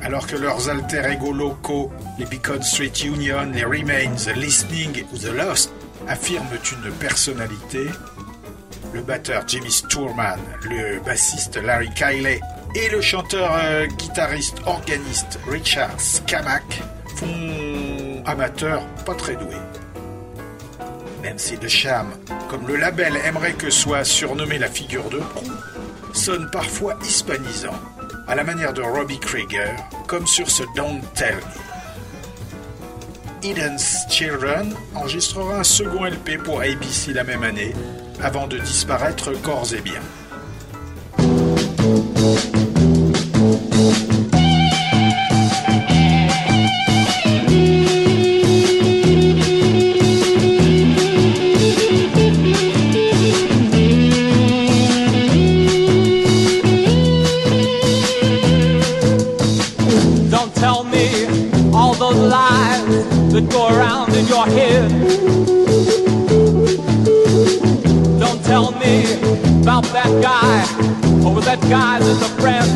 Alors 0.03 0.27
que 0.27 0.37
leurs 0.37 0.69
alter 0.69 1.03
ego 1.13 1.33
locaux, 1.33 1.91
les 2.19 2.27
Beacon 2.27 2.63
Street 2.63 2.93
Union, 3.05 3.51
les 3.55 3.65
Remains, 3.65 4.15
The 4.17 4.37
Listening 4.37 5.05
ou 5.13 5.19
The 5.19 5.33
Lost, 5.33 5.73
affirment 6.07 6.59
une 6.73 6.93
personnalité, 6.93 7.87
le 8.93 9.01
batteur 9.01 9.45
Jimmy 9.47 9.71
Stourman, 9.71 10.39
le 10.69 11.01
bassiste 11.01 11.57
Larry 11.57 11.91
Kiley 11.95 12.41
et 12.75 12.91
le 12.91 13.01
chanteur 13.01 13.51
euh, 13.65 13.87
Richard 15.49 15.99
Scamak 15.99 16.83
font 17.17 18.23
amateurs 18.27 18.87
pas 19.07 19.15
très 19.15 19.37
doués. 19.37 19.57
Si 21.37 21.59
The 21.59 21.69
Sham, 21.69 22.07
comme 22.49 22.67
le 22.67 22.77
label 22.77 23.15
aimerait 23.27 23.53
que 23.53 23.69
soit 23.69 24.05
surnommé 24.05 24.59
la 24.59 24.69
figure 24.69 25.11
de 25.11 25.19
proue, 25.19 25.53
sonne 26.15 26.49
parfois 26.51 26.97
hispanisant, 27.03 27.79
à 28.27 28.35
la 28.35 28.45
manière 28.45 28.73
de 28.73 28.81
Robbie 28.81 29.19
Krieger, 29.19 29.77
comme 30.07 30.27
sur 30.27 30.51
ce 30.51 30.63
Don't 30.75 31.03
Tell 31.15 31.35
Me. 31.35 31.41
Eden's 33.51 34.07
Children 34.09 34.75
enregistrera 34.95 35.59
un 35.59 35.65
second 35.65 36.05
LP 36.05 36.39
pour 36.43 36.63
ABC 36.63 37.13
la 37.13 37.25
même 37.25 37.43
année, 37.43 37.75
avant 38.23 38.47
de 38.47 38.59
disparaître 38.59 39.33
corps 39.43 39.75
et 39.75 39.83
biens. 39.83 40.01
God 71.69 72.01
is 72.03 72.23
a 72.23 72.29
friend. 72.41 72.71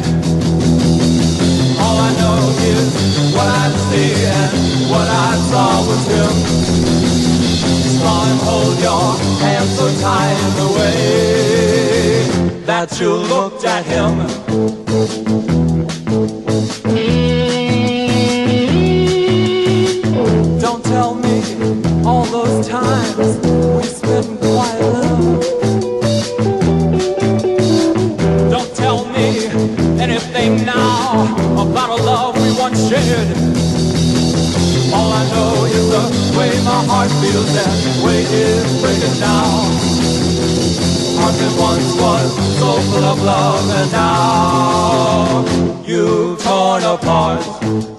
All 1.79 1.98
I 1.98 2.12
know 2.18 2.50
is 2.59 2.90
what 3.35 3.46
I 3.46 3.70
see 3.88 4.12
and 4.24 4.90
what 4.90 5.09
I 5.09 5.37
saw 5.50 5.87
was 5.87 6.07
him. 6.07 6.35
Saw 8.00 8.24
him 8.24 8.38
hold 8.38 8.81
your 8.81 9.16
hand 9.40 9.68
so 9.68 9.87
tight 10.00 10.38
in 10.46 10.53
the 10.57 10.68
way 10.79 12.61
that 12.66 13.00
you 13.00 13.14
looked 13.14 13.64
at 13.64 13.85
him. 13.85 15.50
My 36.70 36.85
heart 36.87 37.11
feels 37.20 37.52
that 37.52 38.04
way 38.04 38.22
is 38.22 38.80
breaking 38.80 39.18
down. 39.18 39.66
Heart 41.18 41.35
that 41.40 41.54
once 41.59 41.90
was 42.00 42.30
so 42.61 42.70
full 42.88 43.04
of 43.12 43.18
love 43.22 43.68
and 43.80 43.90
now 43.92 45.44
you've 45.85 46.40
torn 46.42 46.85
apart. 46.85 47.89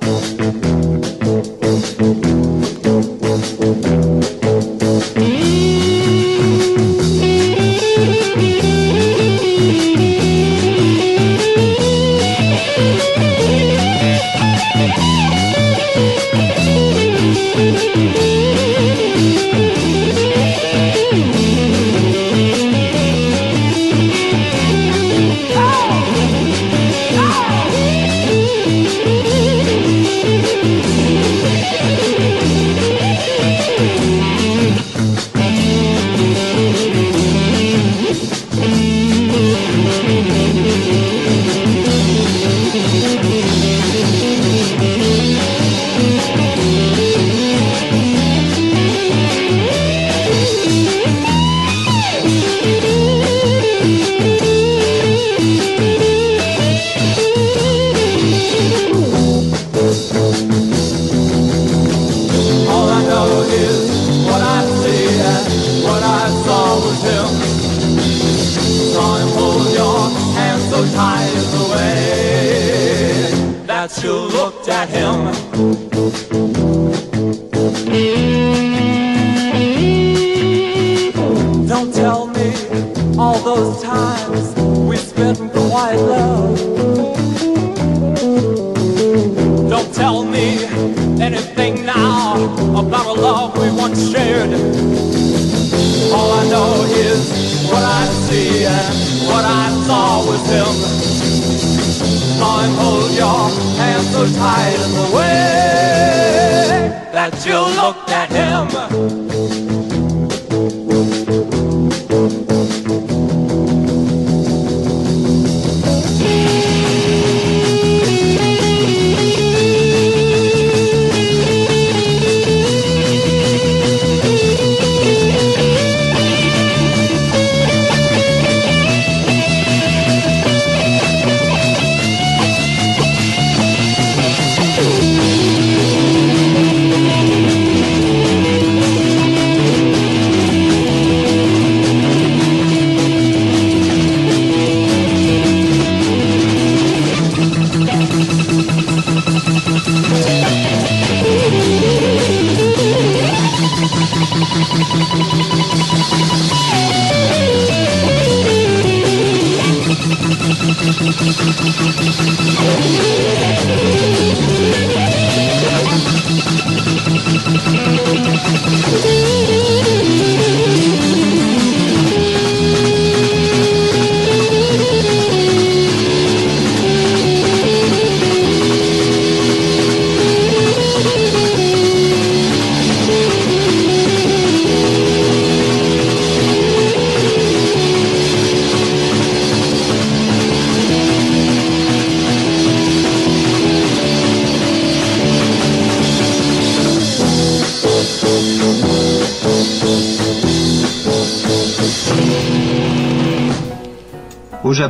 Au 160.64 160.68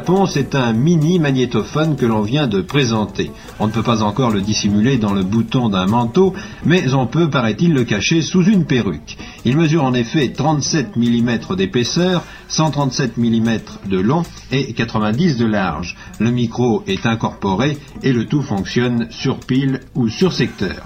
Japon, 0.01 0.25
c'est 0.25 0.55
un 0.55 0.73
mini 0.73 1.19
magnétophone 1.19 1.95
que 1.95 2.07
l'on 2.07 2.23
vient 2.23 2.47
de 2.47 2.61
présenter. 2.61 3.29
On 3.59 3.67
ne 3.67 3.71
peut 3.71 3.83
pas 3.83 4.01
encore 4.01 4.31
le 4.31 4.41
dissimuler 4.41 4.97
dans 4.97 5.13
le 5.13 5.21
bouton 5.21 5.69
d'un 5.69 5.85
manteau, 5.85 6.33
mais 6.65 6.91
on 6.95 7.05
peut, 7.05 7.29
paraît-il, 7.29 7.71
le 7.71 7.83
cacher 7.83 8.23
sous 8.23 8.43
une 8.43 8.65
perruque. 8.65 9.15
Il 9.45 9.57
mesure 9.57 9.83
en 9.83 9.93
effet 9.93 10.29
37 10.29 10.95
mm 10.95 11.55
d'épaisseur, 11.55 12.23
137 12.47 13.17
mm 13.17 13.59
de 13.85 13.99
long 13.99 14.23
et 14.51 14.73
90 14.73 15.37
de 15.37 15.45
large. 15.45 15.95
Le 16.17 16.31
micro 16.31 16.81
est 16.87 17.05
incorporé 17.05 17.77
et 18.01 18.11
le 18.11 18.25
tout 18.25 18.41
fonctionne 18.41 19.05
sur 19.11 19.37
pile 19.37 19.81
ou 19.93 20.09
sur 20.09 20.33
secteur. 20.33 20.83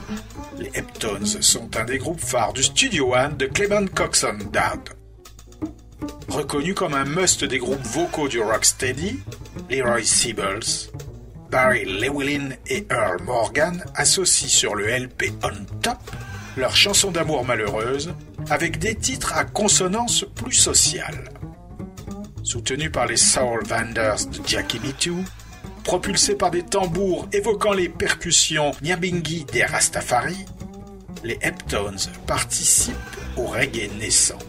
Les 0.59 0.71
Heptones 0.73 1.25
sont 1.25 1.69
un 1.77 1.85
des 1.85 1.99
groupes 1.99 2.19
phares 2.19 2.51
du 2.51 2.63
Studio 2.63 3.13
One 3.15 3.37
de 3.37 3.45
Clement 3.45 3.87
Coxon 3.95 4.39
Dowd. 4.51 5.04
Reconnu 6.27 6.73
comme 6.73 6.93
un 6.93 7.05
must 7.05 7.43
des 7.43 7.59
groupes 7.59 7.83
vocaux 7.83 8.27
du 8.27 8.41
rocksteady, 8.41 9.19
Leroy 9.69 10.03
Seables, 10.03 10.89
Barry 11.49 11.85
Llewellyn 11.85 12.49
et 12.67 12.85
Earl 12.89 13.21
Morgan 13.23 13.83
associent 13.95 14.49
sur 14.49 14.75
le 14.75 14.87
LP 14.87 15.31
On 15.43 15.65
Top 15.81 15.99
leurs 16.57 16.75
chansons 16.75 17.11
d'amour 17.11 17.45
malheureuses 17.45 18.13
avec 18.49 18.79
des 18.79 18.95
titres 18.95 19.33
à 19.33 19.45
consonance 19.45 20.25
plus 20.35 20.53
sociale. 20.53 21.29
Soutenu 22.43 22.89
par 22.89 23.07
les 23.07 23.17
Soul 23.17 23.63
Vanders 23.65 24.25
de 24.27 24.47
Jackie 24.47 24.79
Mittoo, 24.79 25.23
propulsé 25.83 26.35
par 26.35 26.51
des 26.51 26.63
tambours 26.63 27.27
évoquant 27.31 27.73
les 27.73 27.89
percussions 27.89 28.71
Nyabingi 28.81 29.45
des 29.45 29.63
Rastafari, 29.63 30.45
les 31.23 31.37
Heptones 31.41 31.97
participent 32.27 32.95
au 33.37 33.45
reggae 33.45 33.89
naissant, 33.99 34.39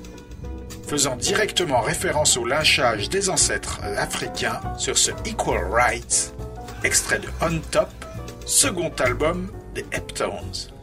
faisant 0.87 1.16
directement 1.16 1.81
référence 1.81 2.37
au 2.37 2.44
lynchage 2.44 3.09
des 3.09 3.29
ancêtres 3.29 3.81
africains 3.96 4.61
sur 4.79 4.96
ce 4.96 5.11
Equal 5.25 5.64
Rights, 5.70 6.33
extrait 6.85 7.18
de 7.18 7.29
On 7.40 7.59
Top, 7.70 7.88
second 8.46 8.92
album 9.01 9.51
des 9.75 9.85
Heptones. 9.92 10.76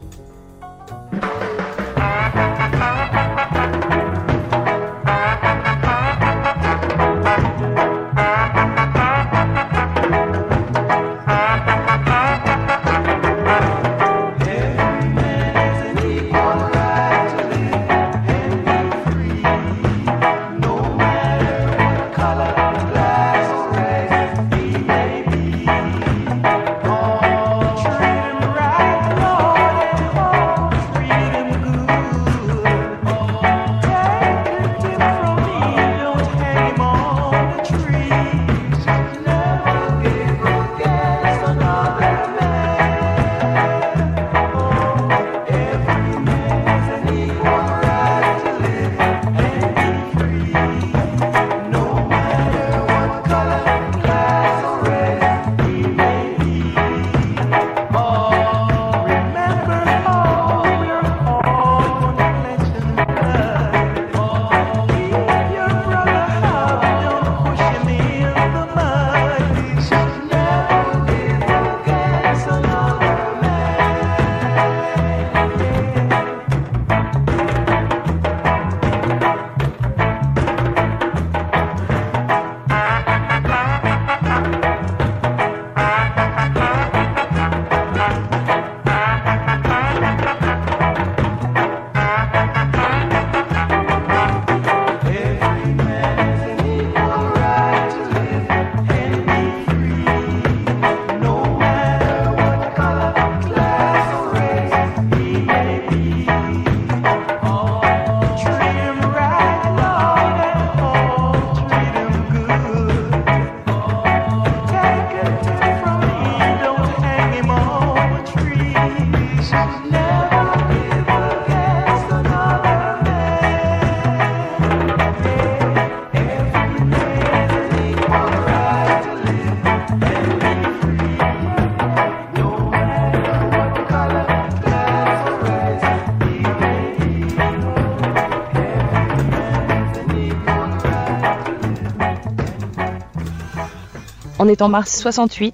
On 144.46 144.50
est 144.50 144.62
en 144.62 144.68
mars 144.68 145.00
68. 145.00 145.54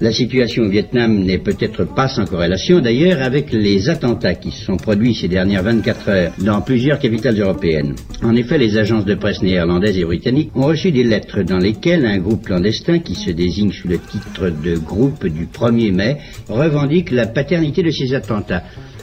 La 0.00 0.12
situation 0.12 0.62
au 0.62 0.68
Vietnam 0.68 1.24
n'est 1.24 1.38
peut-être 1.40 1.82
pas 1.82 2.06
sans 2.06 2.24
corrélation 2.24 2.78
d'ailleurs 2.78 3.20
avec 3.20 3.50
les 3.50 3.88
attentats 3.88 4.36
qui 4.36 4.52
se 4.52 4.64
sont 4.64 4.76
produits 4.76 5.16
ces 5.16 5.26
dernières 5.26 5.64
24 5.64 6.08
heures 6.08 6.32
dans 6.38 6.60
plusieurs 6.60 7.00
capitales 7.00 7.40
européennes. 7.40 7.96
En 8.22 8.36
effet, 8.36 8.56
les 8.56 8.78
agences 8.78 9.04
de 9.04 9.16
presse 9.16 9.42
néerlandaises 9.42 9.98
et 9.98 10.04
britanniques 10.04 10.52
ont 10.54 10.66
reçu 10.66 10.92
des 10.92 11.02
lettres 11.02 11.42
dans 11.42 11.58
lesquelles 11.58 12.06
un 12.06 12.18
groupe 12.18 12.44
clandestin 12.44 13.00
qui 13.00 13.16
se 13.16 13.32
désigne 13.32 13.72
sous 13.72 13.88
le 13.88 13.98
titre 13.98 14.50
de 14.50 14.76
groupe 14.76 15.26
du 15.26 15.46
1er 15.46 15.92
mai 15.92 16.18
revendique 16.48 17.10
la 17.10 17.26
paternité 17.26 17.82
de 17.82 17.90
ces 17.90 18.14
attentats. 18.14 18.62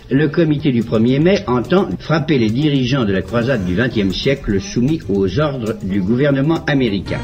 Le 0.10 0.30
comité 0.30 0.72
du 0.72 0.84
1er 0.84 1.20
mai 1.22 1.40
entend 1.48 1.90
frapper 2.00 2.38
les 2.38 2.52
dirigeants 2.52 3.04
de 3.04 3.12
la 3.12 3.22
croisade 3.22 3.66
du 3.66 3.76
XXe 3.76 4.16
siècle 4.16 4.62
soumis 4.62 5.02
aux 5.10 5.42
ordres 5.42 5.76
du 5.84 6.00
gouvernement 6.00 6.64
américain. 6.68 7.20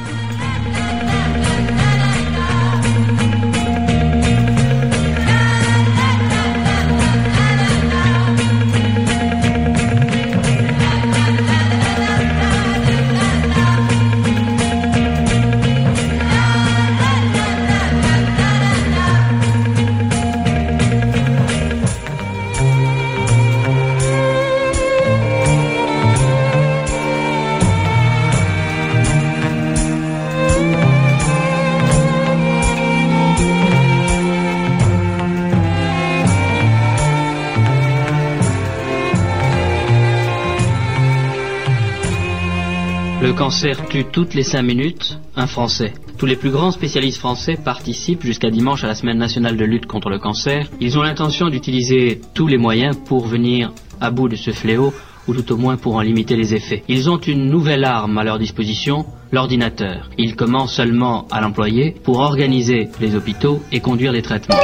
Cancer 43.41 43.87
tue 43.87 44.05
toutes 44.05 44.35
les 44.35 44.43
5 44.43 44.61
minutes 44.61 45.17
un 45.35 45.47
Français. 45.47 45.93
Tous 46.19 46.27
les 46.27 46.35
plus 46.35 46.51
grands 46.51 46.69
spécialistes 46.69 47.17
français 47.17 47.57
participent 47.57 48.23
jusqu'à 48.23 48.51
dimanche 48.51 48.83
à 48.83 48.87
la 48.87 48.93
semaine 48.93 49.17
nationale 49.17 49.57
de 49.57 49.65
lutte 49.65 49.87
contre 49.87 50.11
le 50.11 50.19
cancer. 50.19 50.69
Ils 50.79 50.99
ont 50.99 51.01
l'intention 51.01 51.49
d'utiliser 51.49 52.21
tous 52.35 52.45
les 52.45 52.59
moyens 52.59 52.95
pour 52.95 53.25
venir 53.25 53.73
à 53.99 54.11
bout 54.11 54.29
de 54.29 54.35
ce 54.35 54.51
fléau 54.51 54.93
ou 55.27 55.33
tout 55.33 55.53
au 55.53 55.57
moins 55.57 55.75
pour 55.75 55.95
en 55.95 56.01
limiter 56.01 56.35
les 56.35 56.53
effets. 56.53 56.83
Ils 56.87 57.09
ont 57.09 57.17
une 57.17 57.49
nouvelle 57.49 57.83
arme 57.83 58.15
à 58.19 58.23
leur 58.23 58.37
disposition, 58.37 59.07
l'ordinateur. 59.31 60.11
Ils 60.19 60.35
commencent 60.35 60.75
seulement 60.75 61.27
à 61.31 61.41
l'employer 61.41 61.95
pour 62.03 62.19
organiser 62.19 62.89
les 62.99 63.15
hôpitaux 63.15 63.63
et 63.71 63.79
conduire 63.79 64.11
les 64.11 64.21
traitements. 64.21 64.59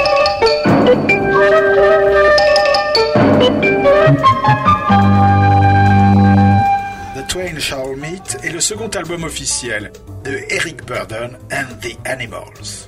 Twain 7.28 7.60
Shall 7.60 7.98
Meet 7.98 8.38
est 8.44 8.52
le 8.52 8.62
second 8.62 8.88
album 8.90 9.26
officiel 9.26 9.92
de 10.24 10.40
Eric 10.50 10.86
Burdon 10.86 11.32
and 11.52 11.76
the 11.82 11.98
Animals. 12.06 12.88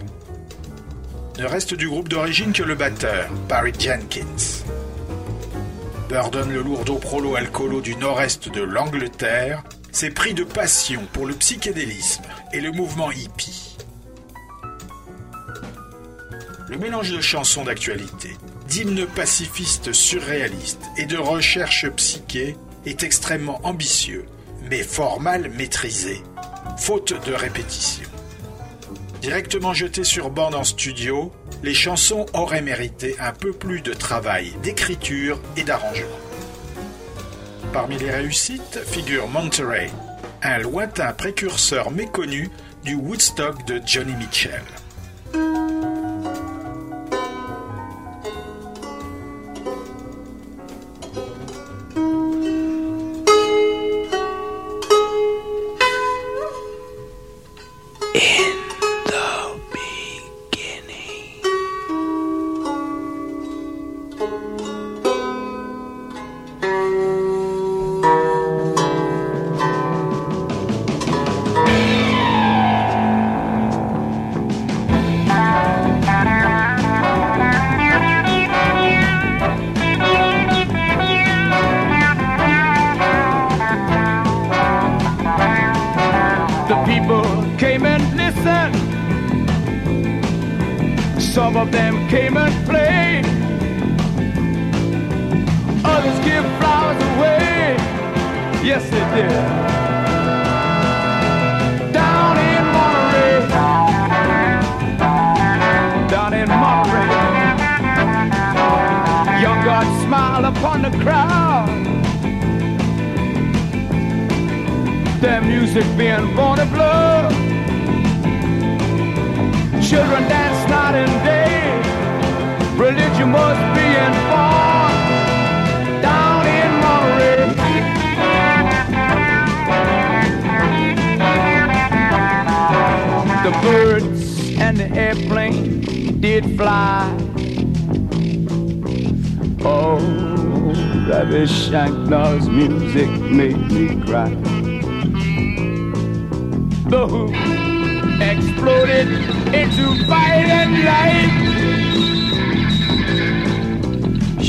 Ne 1.37 1.45
reste 1.45 1.73
du 1.73 1.89
groupe 1.89 2.07
d'origine 2.07 2.53
que 2.53 2.63
le 2.63 2.75
batteur, 2.75 3.29
Barry 3.49 3.73
Jenkins. 3.77 4.63
Burdon, 6.07 6.47
le 6.49 6.61
lourdeau 6.61 6.95
prolo-alcoolo 6.95 7.81
du 7.81 7.97
nord-est 7.97 8.49
de 8.49 8.61
l'Angleterre, 8.61 9.63
s'est 9.91 10.11
pris 10.11 10.33
de 10.33 10.45
passion 10.45 11.01
pour 11.11 11.25
le 11.25 11.33
psychédélisme 11.33 12.23
et 12.53 12.61
le 12.61 12.71
mouvement 12.71 13.11
hippie. 13.11 13.77
Le 16.69 16.77
mélange 16.77 17.11
de 17.11 17.19
chansons 17.19 17.65
d'actualité, 17.65 18.37
d'hymnes 18.69 19.05
pacifistes 19.05 19.91
surréalistes 19.91 20.85
et 20.97 21.05
de 21.05 21.17
recherche 21.17 21.89
psyché 21.89 22.55
est 22.85 23.03
extrêmement 23.03 23.59
ambitieux, 23.63 24.25
mais 24.69 24.83
fort 24.83 25.19
mal 25.19 25.49
maîtrisé, 25.49 26.23
faute 26.77 27.13
de 27.25 27.33
répétition. 27.33 28.07
Directement 29.21 29.73
jetées 29.73 30.03
sur 30.03 30.29
bande 30.29 30.55
en 30.55 30.63
studio, 30.63 31.31
les 31.61 31.73
chansons 31.73 32.25
auraient 32.33 32.61
mérité 32.61 33.15
un 33.19 33.33
peu 33.33 33.51
plus 33.51 33.81
de 33.81 33.93
travail 33.93 34.53
d'écriture 34.63 35.39
et 35.57 35.63
d'arrangement. 35.63 36.07
Parmi 37.73 37.97
les 37.97 38.11
réussites 38.11 38.79
figure 38.85 39.27
Monterey, 39.27 39.89
un 40.41 40.57
lointain 40.59 41.11
précurseur 41.11 41.91
méconnu 41.91 42.49
du 42.83 42.95
Woodstock 42.95 43.65
de 43.67 43.81
Johnny 43.85 44.15
Mitchell. 44.15 44.63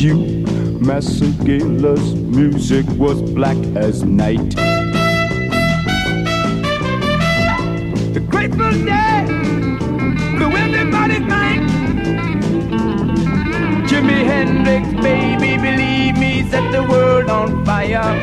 Hugh 0.00 0.46
Massagala's 0.80 2.14
music 2.14 2.86
was 2.96 3.20
black 3.20 3.58
as 3.76 4.02
night. 4.02 4.56
The 8.14 8.20
Grateful 8.26 8.72
Dead 8.86 9.26
blew 10.38 10.52
everybody's 10.56 11.20
mind. 11.20 11.68
Jimi 13.90 14.24
Hendrix, 14.24 14.88
baby, 15.02 15.58
believe 15.60 16.16
me, 16.16 16.48
set 16.48 16.72
the 16.72 16.82
world 16.82 17.28
on 17.28 17.62
fire. 17.66 18.16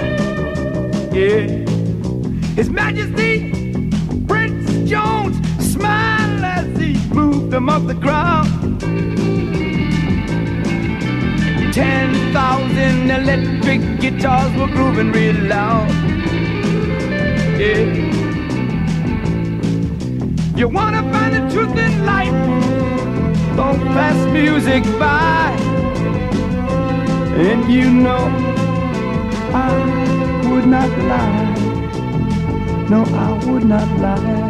Yeah. 1.13 1.45
His 2.55 2.71
Majesty 2.71 3.51
Prince 4.27 4.89
Jones 4.89 5.37
smiled 5.63 6.43
as 6.43 6.75
he 6.79 6.97
moved 7.13 7.51
them 7.51 7.69
off 7.69 7.85
the 7.85 7.93
ground. 7.93 8.56
Ten 11.77 12.33
thousand 12.33 13.11
electric 13.11 13.99
guitars 13.99 14.51
were 14.57 14.65
grooving 14.65 15.11
real 15.11 15.35
loud. 15.43 15.87
Yeah. 17.59 17.85
You 20.55 20.69
wanna 20.69 21.03
find 21.13 21.35
the 21.35 21.43
truth 21.53 21.77
in 21.77 22.03
life? 22.03 22.33
Don't 23.55 23.79
pass 23.93 24.17
music 24.33 24.83
by. 24.97 25.51
And 27.45 27.71
you 27.71 27.91
know 27.91 28.23
I 29.53 29.69
would 30.49 30.65
not 30.65 30.89
lie. 31.11 31.45
No, 32.89 33.03
I 33.03 33.45
would 33.45 33.65
not 33.65 33.87
lie. 33.99 34.47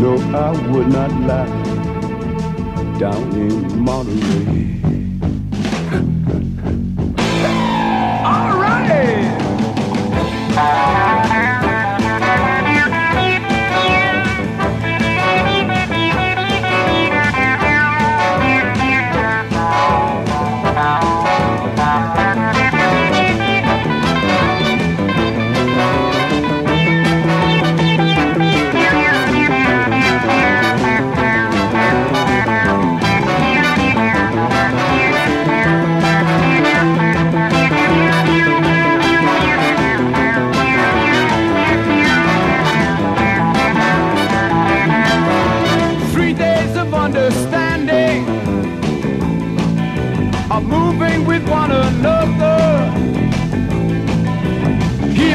No, 0.00 0.12
I 0.46 0.50
would 0.70 0.88
not 0.88 1.12
lie. 1.28 2.98
Down 2.98 3.30
in 3.34 3.84
Monterey. 3.84 4.81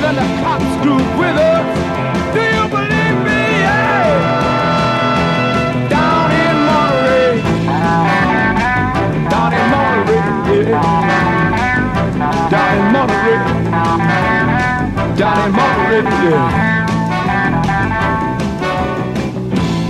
Even 0.07 0.23
the 0.23 0.27
cops 0.41 0.71
grew 0.83 1.03
with 1.19 1.35
us. 1.35 1.67
Do 2.33 2.39
you 2.39 2.63
believe 2.69 3.17
me? 3.27 3.41
Yeah. 3.59 4.15
Down 5.89 6.31
in 6.31 6.57
Monterey, 6.69 7.33
down 9.29 9.51
in 9.51 9.65
Monterey, 9.73 10.23
yeah. 10.63 10.85
down 12.49 12.71
in 12.77 12.85
Monterey, 12.93 13.39
down 15.17 15.37
in 15.45 15.51
Monterey, 15.51 16.03
yeah. 16.23 16.87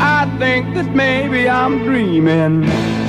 I 0.01 0.35
think 0.39 0.63
that 0.73 0.89
maybe 0.95 1.47
I'm 1.47 1.83
dreaming. 1.83 3.06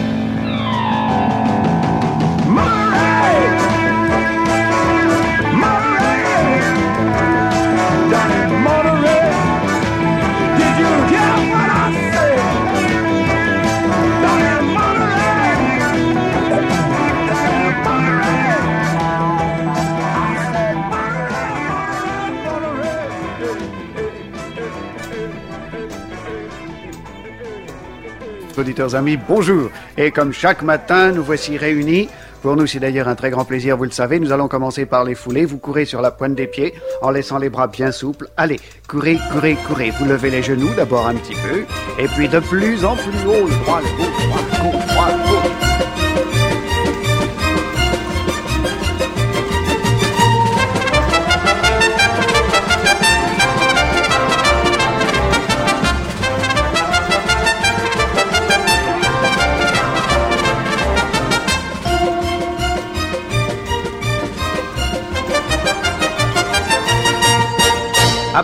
Auditeurs 28.58 28.96
amis, 28.96 29.16
bonjour. 29.16 29.70
Et 29.96 30.10
comme 30.10 30.32
chaque 30.32 30.62
matin, 30.62 31.12
nous 31.12 31.22
voici 31.22 31.56
réunis 31.56 32.08
Pour 32.42 32.56
nous, 32.56 32.66
c'est 32.66 32.80
d'ailleurs 32.80 33.06
un 33.06 33.14
très 33.14 33.30
grand 33.30 33.44
plaisir, 33.44 33.76
vous 33.76 33.84
le 33.84 33.90
savez. 33.90 34.18
Nous 34.18 34.32
allons 34.32 34.48
commencer 34.48 34.84
par 34.84 35.04
les 35.04 35.14
foulées. 35.14 35.44
Vous 35.44 35.58
courez 35.58 35.84
sur 35.84 36.00
la 36.02 36.10
pointe 36.10 36.34
des 36.34 36.48
pieds 36.48 36.74
en 37.00 37.10
laissant 37.10 37.38
les 37.38 37.50
bras 37.50 37.68
bien 37.68 37.92
souples. 37.92 38.28
Allez, 38.36 38.58
courez, 38.88 39.18
courez, 39.32 39.56
courez. 39.66 39.92
Vous 39.98 40.06
levez 40.06 40.30
les 40.30 40.42
genoux 40.42 40.70
d'abord 40.76 41.06
un 41.06 41.14
petit 41.14 41.34
peu. 41.34 41.64
Et 42.02 42.08
puis 42.08 42.28
de 42.28 42.40
plus 42.40 42.84
en 42.84 42.96
plus 42.96 43.28
haut, 43.28 43.48
droit, 43.64 43.80
gauche, 43.80 44.26
droit, 44.26 44.72
gauche, 44.72 44.86
droit, 44.86 45.08
gauche. 45.26 45.67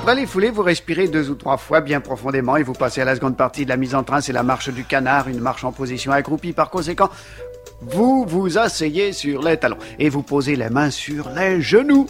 Après 0.04 0.16
les 0.16 0.26
foulées, 0.26 0.50
vous 0.50 0.60
respirez 0.60 1.08
deux 1.08 1.30
ou 1.30 1.34
trois 1.34 1.56
fois 1.56 1.80
bien 1.80 1.98
profondément 1.98 2.58
et 2.58 2.62
vous 2.62 2.74
passez 2.74 3.00
à 3.00 3.06
la 3.06 3.14
seconde 3.14 3.38
partie 3.38 3.64
de 3.64 3.70
la 3.70 3.78
mise 3.78 3.94
en 3.94 4.02
train, 4.02 4.20
c'est 4.20 4.34
la 4.34 4.42
marche 4.42 4.68
du 4.68 4.84
canard, 4.84 5.28
une 5.28 5.40
marche 5.40 5.64
en 5.64 5.72
position 5.72 6.12
accroupie. 6.12 6.52
Par 6.52 6.68
conséquent, 6.68 7.08
vous 7.80 8.26
vous 8.28 8.58
asseyez 8.58 9.14
sur 9.14 9.42
les 9.42 9.56
talons 9.56 9.78
et 9.98 10.10
vous 10.10 10.22
posez 10.22 10.56
les 10.56 10.68
mains 10.68 10.90
sur 10.90 11.30
les 11.30 11.62
genoux. 11.62 12.06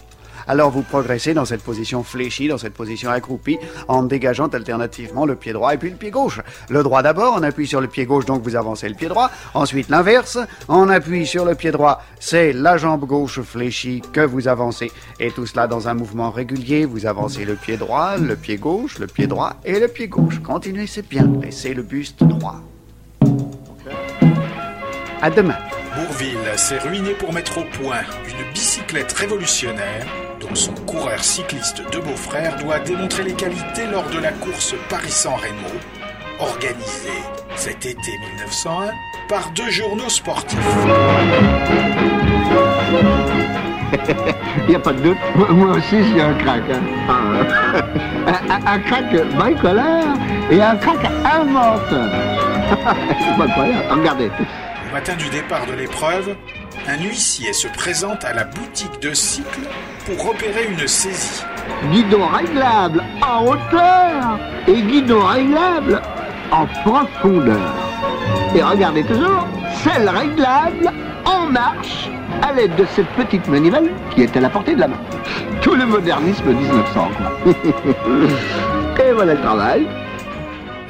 Alors 0.47 0.70
vous 0.70 0.82
progressez 0.82 1.34
dans 1.34 1.45
cette 1.45 1.62
position 1.62 2.03
fléchie, 2.03 2.49
dans 2.49 2.59
cette 2.59 2.74
position 2.74 3.11
accroupie, 3.11 3.59
en 3.88 4.03
dégageant 4.03 4.49
alternativement 4.49 5.26
le 5.26 5.36
pied 5.36 5.53
droit 5.53 5.74
et 5.74 5.78
puis 5.78 5.90
le 5.90 5.97
pied 5.97 6.11
gauche. 6.11 6.40
Le 6.68 6.82
droit 6.82 7.03
d'abord, 7.03 7.34
on 7.38 7.42
appuie 7.42 7.66
sur 7.66 7.80
le 7.80 7.88
pied 7.88 8.07
gauche, 8.07 8.24
donc 8.26 8.42
vous 8.42 8.57
avancez 8.57 8.88
le 8.88 8.95
pied 8.95 9.09
droit. 9.09 9.30
Ensuite 9.55 9.88
l'inverse, 9.88 10.38
on 10.68 10.88
appuie 10.88 11.26
sur 11.26 11.45
le 11.45 11.55
pied 11.55 11.70
droit, 11.70 12.03
c'est 12.20 12.53
la 12.53 12.76
jambe 12.76 13.05
gauche 13.07 13.40
fléchie 13.40 14.03
que 14.12 14.20
vous 14.20 14.49
avancez. 14.49 14.90
Et 15.20 15.30
tout 15.30 15.47
cela 15.47 15.66
dans 15.66 15.88
un 15.88 15.95
mouvement 15.95 16.30
régulier, 16.30 16.84
vous 16.84 17.07
avancez 17.07 17.45
le 17.45 17.55
pied 17.55 17.76
droit, 17.76 18.16
le 18.16 18.36
pied 18.36 18.57
gauche, 18.57 18.99
le 18.99 19.07
pied 19.07 19.26
droit 19.26 19.55
et 19.64 19.80
le 19.80 19.88
pied 19.88 20.09
gauche. 20.09 20.40
Continuez, 20.40 20.86
c'est 20.86 21.09
bien. 21.09 21.30
Laissez 21.42 21.74
le 21.74 21.82
buste 21.82 22.22
droit. 22.22 22.61
À 25.22 25.30
demain. 25.30 25.57
Bourville 25.97 26.38
s'est 26.57 26.78
ruiné 26.78 27.12
pour 27.14 27.32
mettre 27.32 27.59
au 27.59 27.64
point 27.78 28.01
une 28.26 28.53
bicyclette 28.53 29.12
révolutionnaire 29.12 30.24
dont 30.49 30.55
son 30.55 30.72
coureur 30.86 31.22
cycliste 31.22 31.82
de 31.92 31.99
beau-frère 31.99 32.57
doit 32.59 32.78
démontrer 32.80 33.22
les 33.24 33.32
qualités 33.34 33.86
lors 33.90 34.09
de 34.11 34.18
la 34.18 34.32
course 34.32 34.74
Paris-San 34.88 35.34
Remo, 35.34 35.80
organisée 36.40 37.22
cet 37.57 37.86
été 37.86 38.11
1901 38.36 38.90
par 39.28 39.51
deux 39.51 39.70
journaux 39.70 40.09
sportifs. 40.09 40.59
Il 44.66 44.70
n'y 44.70 44.76
a 44.76 44.78
pas 44.80 44.92
de 44.92 45.01
doute. 45.01 45.16
Moi- 45.36 45.76
aussi, 45.76 46.03
suis 46.05 46.20
un 46.20 46.34
crack. 46.34 46.62
hein. 46.72 46.80
un, 48.26 48.32
un- 48.55 48.66
un 48.74 48.78
crack 48.80 49.14
bricoleur 49.36 50.05
et 50.51 50.61
un 50.62 50.76
crack 50.76 50.99
inventeur. 51.24 52.11
C'est 53.18 53.36
pas 53.36 53.45
incroyable. 53.45 53.84
Regardez. 53.90 54.30
Au 54.90 54.92
matin 54.92 55.14
du 55.16 55.28
départ 55.28 55.66
de 55.66 55.72
l'épreuve, 55.74 56.34
un 56.89 57.03
huissier 57.03 57.53
se 57.53 57.68
présente 57.68 58.25
à 58.25 58.33
la 58.33 58.45
boutique 58.45 59.01
de 59.01 59.12
cycle 59.14 59.61
pour 60.07 60.31
opérer 60.31 60.66
une 60.68 60.87
saisie. 60.87 61.43
Guidon 61.91 62.27
réglable 62.27 63.03
en 63.22 63.47
hauteur 63.47 64.39
et 64.66 64.83
guidon 64.83 65.25
réglable 65.25 66.01
en 66.51 66.66
profondeur. 66.66 67.75
Et 68.55 68.62
regardez 68.62 69.05
toujours, 69.05 69.47
selle 69.83 70.09
réglable 70.09 70.93
en 71.25 71.47
marche 71.47 72.11
à 72.43 72.53
l'aide 72.53 72.75
de 72.77 72.85
cette 72.95 73.09
petite 73.11 73.49
manivelle 73.49 73.91
qui 74.14 74.22
est 74.22 74.37
à 74.37 74.41
la 74.41 74.51
portée 74.51 74.75
de 74.75 74.81
la 74.81 74.89
main. 74.89 75.01
Tout 75.62 75.75
le 75.75 75.87
modernisme 75.87 76.53
1900, 76.53 77.09
quoi. 77.16 77.53
et 79.05 79.12
voilà 79.12 79.35
le 79.35 79.41
travail. 79.41 79.87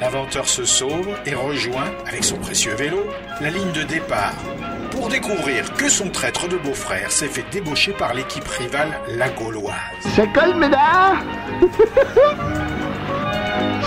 L'inventeur 0.00 0.48
se 0.48 0.64
sauve 0.64 1.08
et 1.26 1.34
rejoint, 1.34 1.92
avec 2.06 2.24
son 2.24 2.36
précieux 2.36 2.74
vélo, 2.74 3.06
la 3.40 3.50
ligne 3.50 3.72
de 3.72 3.82
départ 3.82 4.34
pour 4.94 5.08
découvrir 5.08 5.74
que 5.74 5.88
son 5.88 6.08
traître 6.08 6.48
de 6.48 6.56
beau-frère 6.56 7.10
s'est 7.10 7.26
fait 7.26 7.44
débaucher 7.50 7.92
par 7.92 8.14
l'équipe 8.14 8.46
rivale, 8.46 9.00
la 9.08 9.28
Gauloise. 9.28 9.74
Ça 10.14 10.26
colle, 10.28 10.54
mesdames 10.54 11.18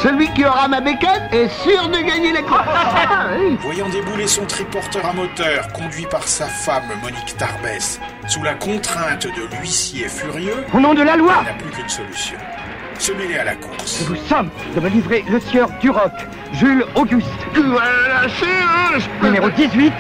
Celui 0.04 0.32
qui 0.34 0.46
aura 0.46 0.68
ma 0.68 0.82
bécane 0.82 1.30
est 1.32 1.48
sûr 1.48 1.88
de 1.88 1.98
gagner 2.06 2.34
la 2.34 2.42
course. 2.42 2.68
Voyant 3.62 3.90
débouler 3.90 4.28
son 4.28 4.46
triporteur 4.46 5.06
à 5.06 5.14
moteur, 5.14 5.72
conduit 5.72 6.06
par 6.06 6.28
sa 6.28 6.46
femme 6.46 6.90
Monique 7.02 7.38
Tarbès, 7.38 8.00
sous 8.28 8.44
la 8.44 8.56
contrainte 8.56 9.28
de 9.28 9.58
l'huissier 9.58 10.10
furieux, 10.10 10.66
Au 10.74 10.80
nom 10.80 10.94
de 10.94 11.04
la 11.04 11.16
loi 11.16 11.36
il 11.42 11.46
n'a 11.46 11.54
plus 11.54 11.72
qu'une 11.72 11.90
solution. 11.90 12.38
Se 13.00 13.12
mêler 13.14 13.38
à 13.38 13.44
la 13.46 13.56
course. 13.56 14.00
Je 14.04 14.06
vous 14.06 14.16
somme 14.28 14.50
de 14.76 14.80
me 14.82 14.90
livrer 14.90 15.24
le 15.30 15.40
sieur 15.40 15.70
Duroc, 15.80 16.12
Jules 16.54 16.84
Auguste. 16.96 17.28
Tu 17.54 17.62
vas 17.62 17.86
lâcher, 18.10 18.46
hein 18.46 18.98
Numéro 19.24 19.50
18 19.52 19.94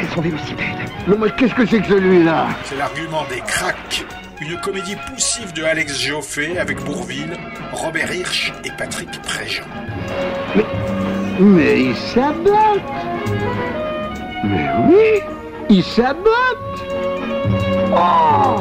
et 0.00 0.14
son 0.14 0.20
vélocipède. 0.20 0.66
Mais 1.06 1.16
moi, 1.16 1.30
qu'est-ce 1.30 1.54
que 1.54 1.66
c'est 1.66 1.80
que 1.80 1.88
celui-là? 1.88 2.46
C'est 2.64 2.76
l'argument 2.76 3.24
des 3.28 3.40
cracks. 3.40 4.04
Une 4.40 4.58
comédie 4.60 4.96
poussive 5.08 5.52
de 5.52 5.64
Alex 5.64 6.00
Joffé 6.00 6.58
avec 6.58 6.82
Bourville, 6.84 7.36
Robert 7.72 8.12
Hirsch 8.12 8.52
et 8.64 8.70
Patrick 8.78 9.10
Préjean. 9.22 9.64
Mais 11.40 11.80
il 11.86 11.96
sabote 11.96 12.80
Mais 14.44 14.68
oui 14.88 15.20
Il 15.70 15.82
sabote 15.82 16.84
Oh 17.92 18.60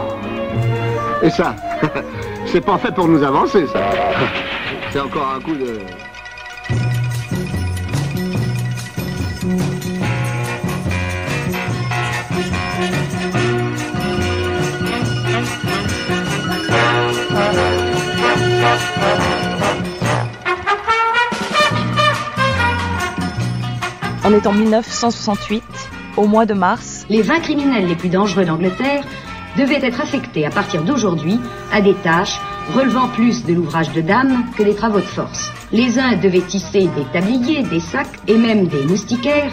Et 1.22 1.30
ça, 1.30 1.56
c'est 2.54 2.62
pas 2.62 2.78
fait 2.78 2.94
pour 2.94 3.08
nous 3.08 3.24
avancer, 3.24 3.66
ça. 3.66 3.80
C'est 4.92 5.00
encore 5.00 5.28
un 5.36 5.40
coup 5.42 5.56
de... 5.56 5.80
On 24.26 24.32
est 24.32 24.46
en 24.46 24.54
1968, 24.54 25.64
au 26.18 26.28
mois 26.28 26.46
de 26.46 26.54
mars. 26.54 27.08
Les 27.10 27.24
20 27.24 27.40
criminels 27.40 27.88
les 27.88 27.96
plus 27.96 28.10
dangereux 28.10 28.46
d'Angleterre 28.46 29.04
devaient 29.58 29.86
être 29.86 30.02
affectés 30.02 30.46
à 30.46 30.50
partir 30.50 30.84
d'aujourd'hui 30.84 31.40
à 31.72 31.82
des 31.82 31.94
tâches 31.96 32.40
relevant 32.76 33.08
plus 33.10 33.46
de 33.46 33.54
l'ouvrage 33.54 33.92
de 33.92 34.02
dames 34.02 34.46
que 34.58 34.64
des 34.64 34.76
travaux 34.76 35.00
de 35.00 35.06
force. 35.06 35.52
Les 35.72 36.00
uns 36.00 36.16
devaient 36.16 36.42
tisser 36.42 36.90
des 36.96 37.06
tabliers, 37.12 37.64
des 37.64 37.80
sacs 37.80 38.20
et 38.28 38.38
même 38.38 38.68
des 38.68 38.84
moustiquaires. 38.84 39.52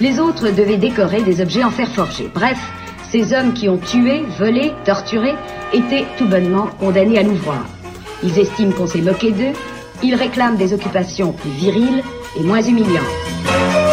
Les 0.00 0.18
autres 0.18 0.50
devaient 0.50 0.76
décorer 0.76 1.22
des 1.22 1.40
objets 1.40 1.64
en 1.64 1.70
fer 1.70 1.88
forgé. 1.88 2.30
Bref, 2.32 2.58
ces 3.10 3.32
hommes 3.32 3.54
qui 3.54 3.68
ont 3.68 3.78
tué, 3.78 4.24
volé, 4.38 4.72
torturé 4.84 5.34
étaient 5.72 6.06
tout 6.18 6.26
bonnement 6.26 6.68
condamnés 6.78 7.18
à 7.18 7.22
l'ouvroir. 7.22 7.64
Ils 8.22 8.38
estiment 8.38 8.72
qu'on 8.72 8.86
s'est 8.86 9.00
moqué 9.00 9.32
d'eux. 9.32 9.52
Ils 10.02 10.14
réclament 10.14 10.56
des 10.56 10.72
occupations 10.72 11.32
plus 11.32 11.50
viriles 11.50 12.02
et 12.36 12.42
moins 12.42 12.62
humiliantes. 12.62 13.83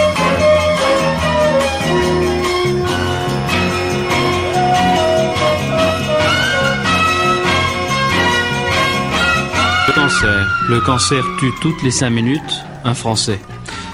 Le 10.71 10.79
cancer 10.79 11.25
tue 11.37 11.51
toutes 11.59 11.83
les 11.83 11.91
5 11.91 12.09
minutes 12.11 12.63
un 12.85 12.93
Français. 12.93 13.41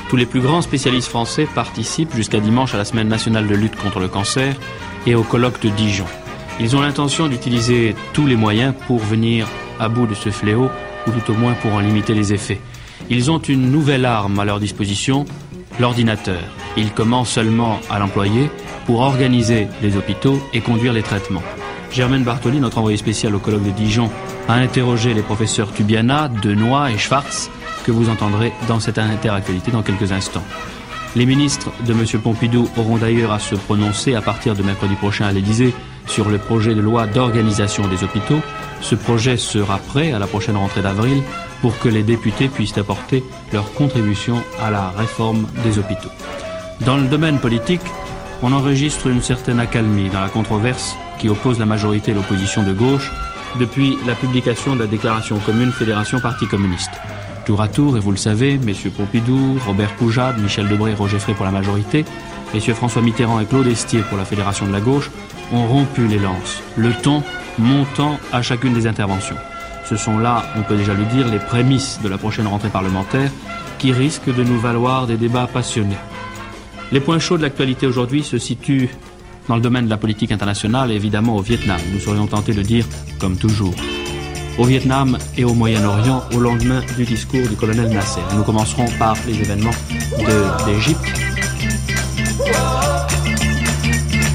Tous 0.10 0.16
les 0.16 0.28
plus 0.28 0.42
grands 0.42 0.62
spécialistes 0.62 1.10
français 1.10 1.48
participent 1.56 2.14
jusqu'à 2.14 2.40
dimanche 2.40 2.76
à 2.76 2.78
la 2.78 2.86
semaine 2.86 3.08
nationale 3.08 3.48
de 3.48 3.56
lutte 3.56 3.76
contre 3.76 4.00
le 4.00 4.08
cancer 4.08 4.56
et 5.08 5.16
au 5.16 5.24
colloque 5.24 5.60
de 5.60 5.70
Dijon. 5.70 6.06
Ils 6.60 6.76
ont 6.76 6.82
l'intention 6.82 7.30
d'utiliser 7.30 7.96
tous 8.14 8.28
les 8.28 8.36
moyens 8.36 8.76
pour 8.86 9.00
venir 9.00 9.48
à 9.80 9.90
bout 9.90 10.06
de 10.06 10.14
ce 10.14 10.30
fléau, 10.30 10.70
ou 11.08 11.12
tout 11.12 11.32
au 11.32 11.34
moins 11.34 11.56
pour 11.56 11.74
en 11.74 11.80
limiter 11.80 12.14
les 12.14 12.32
effets. 12.32 12.62
Ils 13.10 13.32
ont 13.32 13.40
une 13.40 13.72
nouvelle 13.72 14.06
arme 14.06 14.40
à 14.40 14.46
leur 14.46 14.60
disposition, 14.60 15.26
l'ordinateur. 15.80 16.44
Ils 16.78 16.92
commencent 16.92 17.32
seulement 17.32 17.80
à 17.90 17.98
l'employer 17.98 18.52
pour 18.86 19.00
organiser 19.00 19.66
les 19.82 19.98
hôpitaux 19.98 20.40
et 20.54 20.62
conduire 20.62 20.94
les 20.94 21.02
traitements. 21.02 21.44
Germaine 21.92 22.24
Bartoli, 22.24 22.60
notre 22.60 22.78
envoyé 22.78 22.98
spécial 22.98 23.34
au 23.34 23.40
colloque 23.40 23.64
de 23.64 23.72
Dijon, 23.72 24.12
a 24.48 24.56
interrogé 24.56 25.14
les 25.14 25.22
professeurs 25.22 25.74
Tubiana, 25.74 26.30
Denoy 26.30 26.92
et 26.92 26.98
Schwartz, 26.98 27.50
que 27.86 27.92
vous 27.92 28.10
entendrez 28.10 28.54
dans 28.68 28.80
cette 28.80 28.98
interactualité 28.98 29.72
dans 29.72 29.84
quelques 29.84 30.12
instants. 30.12 30.44
Les 31.16 31.26
ministres 31.26 31.72
de 31.86 31.94
M. 31.94 32.06
Pompidou 32.22 32.70
auront 32.78 32.98
d'ailleurs 32.98 33.32
à 33.32 33.40
se 33.40 33.56
prononcer 33.56 34.14
à 34.16 34.22
partir 34.22 34.56
de 34.56 34.64
mercredi 34.64 34.96
prochain 34.96 35.26
à 35.26 35.32
l'Élysée 35.32 35.74
sur 36.06 36.30
le 36.30 36.38
projet 36.38 36.76
de 36.76 36.82
loi 36.82 37.08
d'organisation 37.08 37.88
des 37.88 38.04
hôpitaux. 38.04 38.42
Ce 38.82 38.96
projet 38.96 39.38
sera 39.38 39.78
prêt 39.78 40.12
à 40.12 40.20
la 40.20 40.28
prochaine 40.28 40.58
rentrée 40.58 40.82
d'avril 40.82 41.24
pour 41.62 41.78
que 41.80 41.90
les 41.90 42.04
députés 42.04 42.48
puissent 42.48 42.78
apporter 42.78 43.24
leur 43.52 43.74
contribution 43.74 44.42
à 44.62 44.70
la 44.70 44.90
réforme 44.92 45.48
des 45.64 45.80
hôpitaux. 45.80 46.12
Dans 46.82 46.98
le 46.98 47.08
domaine 47.08 47.40
politique, 47.40 47.82
on 48.44 48.54
enregistre 48.54 49.08
une 49.08 49.22
certaine 49.22 49.60
accalmie 49.60 50.10
dans 50.10 50.22
la 50.22 50.30
controverse 50.30 50.96
qui 51.18 51.30
oppose 51.30 51.58
la 51.58 51.66
majorité 51.66 52.12
et 52.12 52.14
l'opposition 52.14 52.62
de 52.64 52.74
gauche 52.74 53.12
depuis 53.60 53.98
la 54.06 54.16
publication 54.16 54.76
de 54.76 54.82
la 54.82 54.88
déclaration 54.88 55.40
commune 55.40 55.72
Fédération 55.72 56.20
Parti 56.20 56.48
communiste. 56.48 56.92
Tour 57.46 57.62
à 57.62 57.68
tour, 57.68 57.98
et 57.98 58.00
vous 58.00 58.12
le 58.12 58.18
savez, 58.18 58.58
messieurs 58.58 58.92
Pompidou, 58.92 59.58
Robert 59.66 59.96
Poujade, 59.96 60.40
Michel 60.40 60.68
Debré 60.68 60.94
Roger 60.94 61.20
Frey 61.20 61.34
pour 61.34 61.46
la 61.46 61.52
majorité, 61.52 62.06
messieurs 62.54 62.74
François 62.74 63.02
Mitterrand 63.02 63.40
et 63.40 63.46
Claude 63.46 63.68
Estier 63.68 64.02
pour 64.02 64.18
la 64.18 64.26
Fédération 64.26 64.68
de 64.68 64.72
la 64.72 64.82
gauche, 64.82 65.10
ont 65.54 65.66
rompu 65.66 66.08
les 66.08 66.20
lances, 66.20 66.62
le 66.76 66.92
ton 66.94 67.24
montant 67.58 68.20
à 68.32 68.42
chacune 68.42 68.74
des 68.74 68.86
interventions. 68.86 69.38
Ce 69.86 69.96
sont 69.96 70.18
là, 70.18 70.44
on 70.58 70.64
peut 70.64 70.76
déjà 70.76 70.94
le 70.94 71.06
dire, 71.06 71.30
les 71.30 71.40
prémices 71.40 72.00
de 72.04 72.10
la 72.10 72.18
prochaine 72.18 72.48
rentrée 72.48 72.70
parlementaire 72.70 73.32
qui 73.80 73.94
risquent 73.94 74.36
de 74.36 74.44
nous 74.44 74.60
valoir 74.60 75.08
des 75.08 75.16
débats 75.16 75.48
passionnés. 75.48 75.98
Les 76.92 77.00
points 77.00 77.20
chauds 77.20 77.38
de 77.38 77.44
l'actualité 77.44 77.88
aujourd'hui 77.88 78.24
se 78.24 78.38
situent 78.38 78.90
dans 79.48 79.56
le 79.56 79.62
domaine 79.62 79.86
de 79.86 79.90
la 79.90 79.98
politique 79.98 80.32
internationale 80.32 80.92
évidemment 80.92 81.36
au 81.36 81.42
Vietnam. 81.42 81.80
Nous 81.94 82.00
serions 82.00 82.28
tentés 82.28 82.54
de 82.54 82.62
dire 82.62 82.86
comme 83.20 83.38
toujours. 83.38 83.76
Au 84.58 84.64
Vietnam 84.64 85.18
et 85.38 85.44
au 85.44 85.54
Moyen-Orient 85.54 86.24
au 86.34 86.40
lendemain 86.40 86.82
du 86.98 87.06
discours 87.06 87.48
du 87.48 87.56
colonel 87.56 87.90
Nasser. 87.90 88.22
Nous 88.36 88.44
commencerons 88.44 88.86
par 88.98 89.16
les 89.28 89.36
événements 89.36 89.76
d'Égypte. 90.66 91.00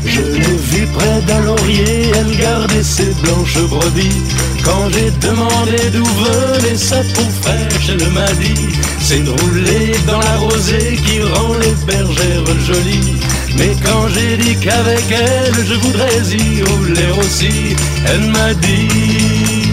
Je 0.04 0.20
l'ai 0.20 0.56
vue 0.56 0.86
près 0.94 1.22
d'un 1.22 1.40
laurier, 1.40 2.10
elle 2.14 2.36
gardait 2.36 2.82
ses 2.82 3.12
blanches 3.22 3.58
brebis. 3.68 4.22
Quand 4.62 4.88
j'ai 4.90 5.10
demandé 5.26 5.90
d'où 5.92 6.04
venait 6.04 6.76
sa 6.76 6.98
peau 6.98 7.28
fraîche, 7.40 7.88
elle 7.88 8.12
m'a 8.12 8.30
dit 8.34 8.68
C'est 9.00 9.24
de 9.24 10.06
dans 10.06 10.20
la 10.20 10.36
rosée 10.36 10.96
qui 11.04 11.20
rend 11.22 11.54
les 11.54 11.74
bergères 11.86 12.60
jolies. 12.60 13.31
Mais 13.58 13.76
quand 13.84 14.08
j'ai 14.08 14.36
dit 14.36 14.56
qu'avec 14.56 15.04
elle 15.10 15.64
je 15.66 15.74
voudrais 15.74 16.20
y 16.32 16.62
rouler 16.62 17.10
aussi, 17.18 17.76
elle 18.06 18.30
m'a 18.30 18.54
dit 18.54 19.72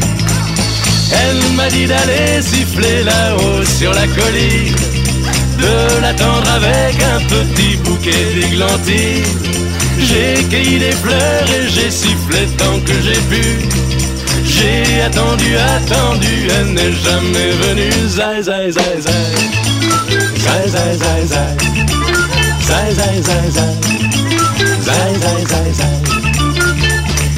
Elle 1.11 1.55
m'a 1.55 1.69
dit 1.69 1.85
d'aller 1.85 2.41
siffler 2.41 3.03
là-haut 3.03 3.63
sur 3.63 3.93
la 3.93 4.07
colline, 4.07 4.75
de 5.57 6.01
l'attendre 6.01 6.49
avec 6.51 6.95
un 7.01 7.19
petit 7.25 7.77
bouquet 7.77 8.25
d'églantines. 8.35 9.49
J'ai 9.99 10.43
cueilli 10.49 10.79
des 10.79 10.91
fleurs 10.91 11.47
et 11.57 11.69
j'ai 11.69 11.91
sifflé 11.91 12.47
tant 12.57 12.79
que 12.81 12.93
j'ai 13.01 13.19
pu. 13.31 13.69
J'ai 14.45 15.01
attendu, 15.01 15.55
attendu, 15.57 16.47
elle 16.59 16.73
n'est 16.73 16.93
jamais 16.93 17.51
venue. 17.63 17.91
Zai, 18.07 18.41
zai, 18.41 18.71
zai, 18.71 19.01
zai. 19.01 19.59
Zai. 21.25 21.98
Zai. 22.69 22.99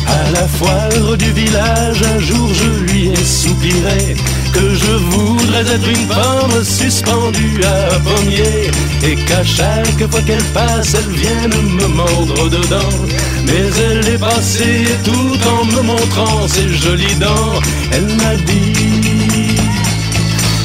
À 0.08 0.32
la 0.32 0.48
foire 0.48 1.18
du 1.18 1.32
village, 1.32 2.02
un 2.16 2.20
jour 2.20 2.50
je 2.54 2.84
lui 2.84 3.08
ai 3.10 3.24
soupiré 3.24 4.16
que 4.54 4.76
je 4.76 4.92
voudrais 4.92 5.62
être 5.62 5.88
une 5.88 6.08
pomme 6.08 6.64
suspendue 6.64 7.62
à 7.64 7.96
un 7.96 8.00
pommier 8.00 8.72
et 9.04 9.16
qu'à 9.16 9.44
chaque 9.44 10.12
fois 10.12 10.22
qu'elle 10.22 10.44
passe, 10.54 10.96
elle 10.96 11.14
vienne 11.16 11.76
me 11.80 11.88
mordre 11.88 12.50
dedans. 12.50 12.98
Mais 13.46 13.70
elle 13.88 14.08
est 14.14 14.18
passée 14.18 14.86
tout 15.04 15.38
en 15.48 15.66
me 15.66 15.82
montrant 15.82 16.48
ses 16.48 16.70
jolies 16.70 17.16
dents. 17.16 17.60
Elle 17.94 18.16
m'a 18.18 18.36
dit, 18.46 19.56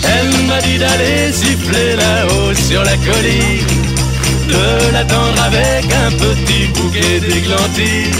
elle 0.03 0.47
m'a 0.47 0.61
dit 0.61 0.79
d'aller 0.79 1.33
siffler 1.33 1.97
là-haut 1.97 2.55
sur 2.55 2.83
la 2.83 2.97
colline, 2.97 3.76
de 4.49 4.93
l'attendre 4.93 5.43
avec 5.45 5.85
un 5.93 6.11
petit 6.13 6.67
bouquet 6.75 7.21
d'églantines. 7.21 8.15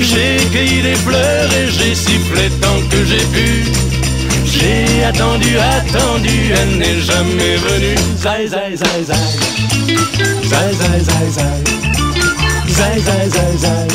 J'ai 0.00 0.36
cueilli 0.52 0.82
des 0.82 0.94
fleurs 0.94 1.50
et 1.52 1.70
j'ai 1.70 1.94
sifflé 1.94 2.50
tant 2.60 2.80
que 2.90 3.04
j'ai 3.04 3.24
pu. 3.34 3.64
J'ai 4.44 5.04
attendu, 5.04 5.56
attendu, 5.58 6.52
elle 6.60 6.78
n'est 6.78 7.00
jamais 7.00 7.56
venue. 7.56 7.96
Zai, 8.16 8.46
zai, 8.48 8.76
zai, 8.76 9.04
zai. 9.04 9.14
Zai, 10.44 10.72
zai, 10.72 11.00
zai, 11.00 11.30
zai. 11.30 11.64
Zai, 12.68 13.00
zai, 13.00 13.28
zai, 13.28 13.56
zai. 13.58 13.88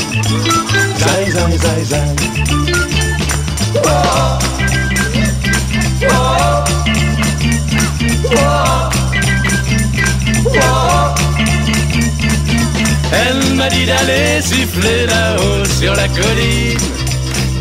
Zai, 0.98 1.32
zai, 1.32 1.58
zai, 1.58 1.86
zai. 1.86 2.24
Elle 13.12 13.56
m'a 13.56 13.70
dit 13.70 13.86
d'aller 13.86 14.42
siffler 14.42 15.06
là-haut 15.06 15.66
sur 15.66 15.94
la 15.94 16.08
colline, 16.08 16.78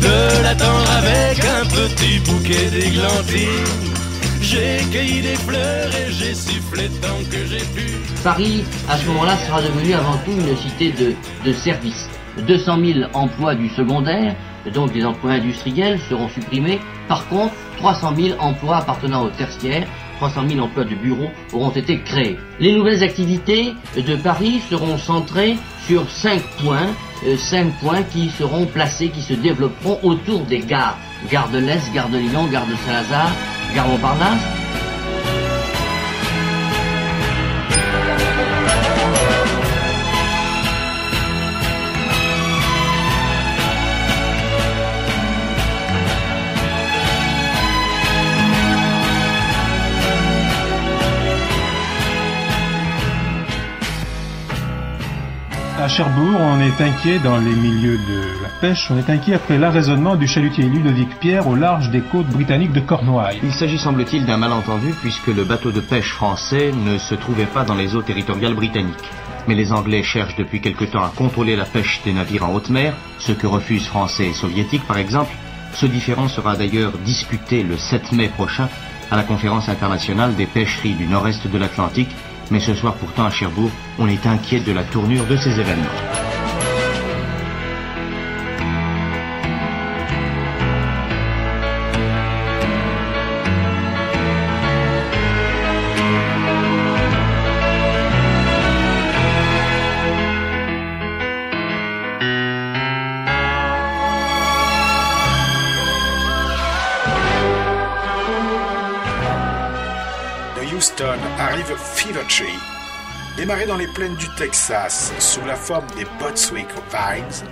de 0.01 0.43
l'attendre 0.43 0.89
avec 0.97 1.43
un 1.43 1.65
petit 1.65 2.19
bouquet 2.19 2.69
d'églantines. 2.71 3.93
J'ai 4.41 4.77
cueilli 4.91 5.21
des 5.21 5.35
fleurs 5.35 5.89
et 5.95 6.11
j'ai 6.11 6.33
sifflé 6.33 6.89
tant 7.01 7.17
que 7.31 7.45
j'ai 7.45 7.63
pu. 7.73 7.97
Paris, 8.23 8.63
à 8.89 8.97
ce 8.97 9.05
moment-là, 9.07 9.37
sera 9.37 9.61
devenu 9.61 9.93
avant 9.93 10.17
tout 10.25 10.31
une 10.31 10.55
cité 10.57 10.91
de, 10.91 11.13
de 11.45 11.53
services. 11.53 12.09
200 12.47 12.77
000 12.83 12.99
emplois 13.13 13.55
du 13.55 13.69
secondaire, 13.69 14.35
donc 14.73 14.91
des 14.91 15.05
emplois 15.05 15.31
industriels, 15.31 15.99
seront 16.09 16.29
supprimés. 16.29 16.79
Par 17.07 17.27
contre, 17.27 17.53
300 17.77 18.13
000 18.15 18.39
emplois 18.39 18.77
appartenant 18.77 19.23
au 19.23 19.29
tertiaire, 19.29 19.87
300 20.17 20.49
000 20.49 20.61
emplois 20.61 20.85
de 20.85 20.95
bureaux 20.95 21.29
auront 21.53 21.71
été 21.71 21.99
créés. 21.99 22.37
Les 22.59 22.73
nouvelles 22.73 23.03
activités 23.03 23.73
de 23.95 24.15
Paris 24.15 24.61
seront 24.69 24.97
centrées 24.97 25.57
sur 25.87 26.09
cinq 26.09 26.41
points, 26.63 26.89
euh, 27.25 27.35
cinq 27.37 27.73
points 27.79 28.03
qui 28.03 28.29
seront 28.29 28.65
placés, 28.65 29.09
qui 29.09 29.21
se 29.21 29.33
développeront 29.33 29.99
autour 30.03 30.41
des 30.41 30.59
gares. 30.59 30.97
Gare 31.29 31.49
de 31.49 31.59
l'Est, 31.59 31.91
gare 31.93 32.09
de 32.09 32.17
Lyon, 32.17 32.47
gare 32.47 32.67
de 32.67 32.75
Saint-Lazare, 32.75 33.31
gare 33.75 33.87
Montparnasse. 33.87 34.62
À 55.83 55.89
Cherbourg, 55.89 56.39
on 56.39 56.61
est 56.61 56.79
inquiet 56.79 57.19
dans 57.19 57.37
les 57.39 57.53
milieux 57.53 57.97
de 57.97 58.41
la 58.41 58.47
pêche. 58.61 58.89
On 58.89 58.97
est 58.97 59.09
inquiet 59.09 59.33
après 59.33 59.57
l'arraisonnement 59.57 60.15
du 60.15 60.27
chalutier 60.27 60.63
Ludovic 60.63 61.19
Pierre 61.19 61.45
au 61.45 61.57
large 61.57 61.89
des 61.89 61.99
côtes 61.99 62.29
britanniques 62.29 62.71
de 62.71 62.79
Cornouailles. 62.79 63.41
Il 63.43 63.51
s'agit 63.51 63.77
semble-t-il 63.77 64.25
d'un 64.25 64.37
malentendu 64.37 64.93
puisque 65.01 65.27
le 65.27 65.43
bateau 65.43 65.73
de 65.73 65.81
pêche 65.81 66.13
français 66.13 66.71
ne 66.71 66.97
se 66.97 67.15
trouvait 67.15 67.47
pas 67.47 67.65
dans 67.65 67.75
les 67.75 67.97
eaux 67.97 68.01
territoriales 68.01 68.53
britanniques. 68.53 69.11
Mais 69.49 69.55
les 69.55 69.73
Anglais 69.73 70.03
cherchent 70.03 70.37
depuis 70.37 70.61
quelque 70.61 70.85
temps 70.85 71.03
à 71.03 71.11
contrôler 71.13 71.57
la 71.57 71.65
pêche 71.65 71.99
des 72.05 72.13
navires 72.13 72.45
en 72.45 72.53
haute 72.53 72.69
mer, 72.69 72.93
ce 73.19 73.33
que 73.33 73.45
refusent 73.45 73.87
Français 73.87 74.27
et 74.27 74.33
Soviétiques 74.33 74.87
par 74.87 74.99
exemple. 74.99 75.33
Ce 75.73 75.85
différend 75.85 76.29
sera 76.29 76.55
d'ailleurs 76.55 76.93
discuté 76.99 77.61
le 77.61 77.75
7 77.75 78.13
mai 78.13 78.29
prochain 78.29 78.69
à 79.11 79.17
la 79.17 79.23
conférence 79.23 79.67
internationale 79.67 80.33
des 80.35 80.45
pêcheries 80.45 80.95
du 80.95 81.07
nord-est 81.07 81.45
de 81.45 81.57
l'Atlantique. 81.57 82.15
Mais 82.53 82.59
ce 82.59 82.75
soir 82.75 82.93
pourtant 82.93 83.25
à 83.25 83.31
Cherbourg, 83.31 83.71
on 83.97 84.07
est 84.07 84.27
inquiet 84.27 84.59
de 84.59 84.71
la 84.71 84.83
tournure 84.83 85.25
de 85.25 85.35
ces 85.37 85.59
événements. 85.59 86.32
Arrive 111.01 111.75
Fever 111.75 112.23
Tree. 112.29 112.59
Démarré 113.35 113.65
dans 113.65 113.77
les 113.77 113.87
plaines 113.87 114.15
du 114.15 114.27
Texas 114.35 115.11
sous 115.17 115.43
la 115.45 115.55
forme 115.55 115.87
des 115.97 116.05
Botswick 116.19 116.67
Vines, 116.91 117.47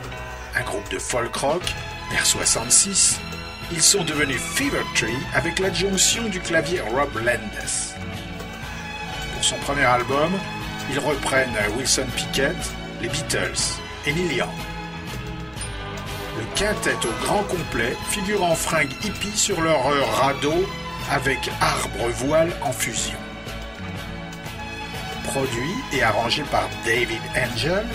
un 0.56 0.62
groupe 0.62 0.88
de 0.92 1.00
folk 1.00 1.36
rock, 1.38 1.64
vers 2.12 2.26
66, 2.26 3.20
ils 3.72 3.82
sont 3.82 4.04
devenus 4.04 4.40
Fever 4.40 4.84
Tree 4.94 5.18
avec 5.34 5.58
l'adjonction 5.58 6.30
du 6.30 6.40
clavier 6.40 6.82
Rob 6.82 7.16
Landes. 7.16 7.96
Pour 9.34 9.44
son 9.44 9.58
premier 9.58 9.86
album, 9.86 10.32
ils 10.92 11.00
reprennent 11.00 11.58
Wilson 11.78 12.08
Pickett, 12.16 12.56
les 13.02 13.10
Beatles 13.10 13.80
et 14.06 14.14
Neil 14.14 14.36
Young. 14.36 14.50
Le 16.38 16.46
quintet 16.56 17.08
au 17.08 17.26
grand 17.26 17.44
complet 17.44 17.98
figure 18.10 18.44
en 18.44 18.54
fringues 18.54 18.94
hippies 19.04 19.38
sur 19.38 19.62
leur 19.62 19.82
radeau 20.20 20.64
avec 21.10 21.50
arbre-voile 21.60 22.52
en 22.62 22.72
fusion 22.72 23.18
produit 25.32 25.76
et 25.94 26.04
arrangé 26.04 26.44
par 26.52 26.70
David 26.86 27.22
Angel, 27.36 27.86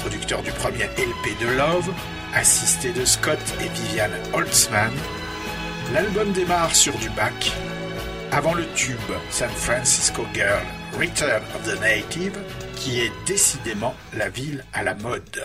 producteur 0.00 0.40
du 0.42 0.52
premier 0.52 0.84
LP 0.84 1.40
de 1.40 1.48
Love, 1.56 1.92
assisté 2.32 2.92
de 2.92 3.04
Scott 3.04 3.40
et 3.60 3.68
Vivian 3.68 4.10
Holtzman. 4.32 4.92
L'album 5.92 6.32
démarre 6.32 6.74
sur 6.74 6.96
du 6.98 7.10
bac, 7.10 7.52
avant 8.30 8.54
le 8.54 8.66
tube 8.74 8.98
San 9.30 9.50
Francisco 9.50 10.24
Girl, 10.32 10.62
Return 10.98 11.42
of 11.56 11.64
the 11.64 11.80
Native, 11.80 12.38
qui 12.76 13.00
est 13.00 13.12
décidément 13.26 13.94
la 14.16 14.28
ville 14.28 14.64
à 14.72 14.84
la 14.84 14.94
mode. 14.94 15.44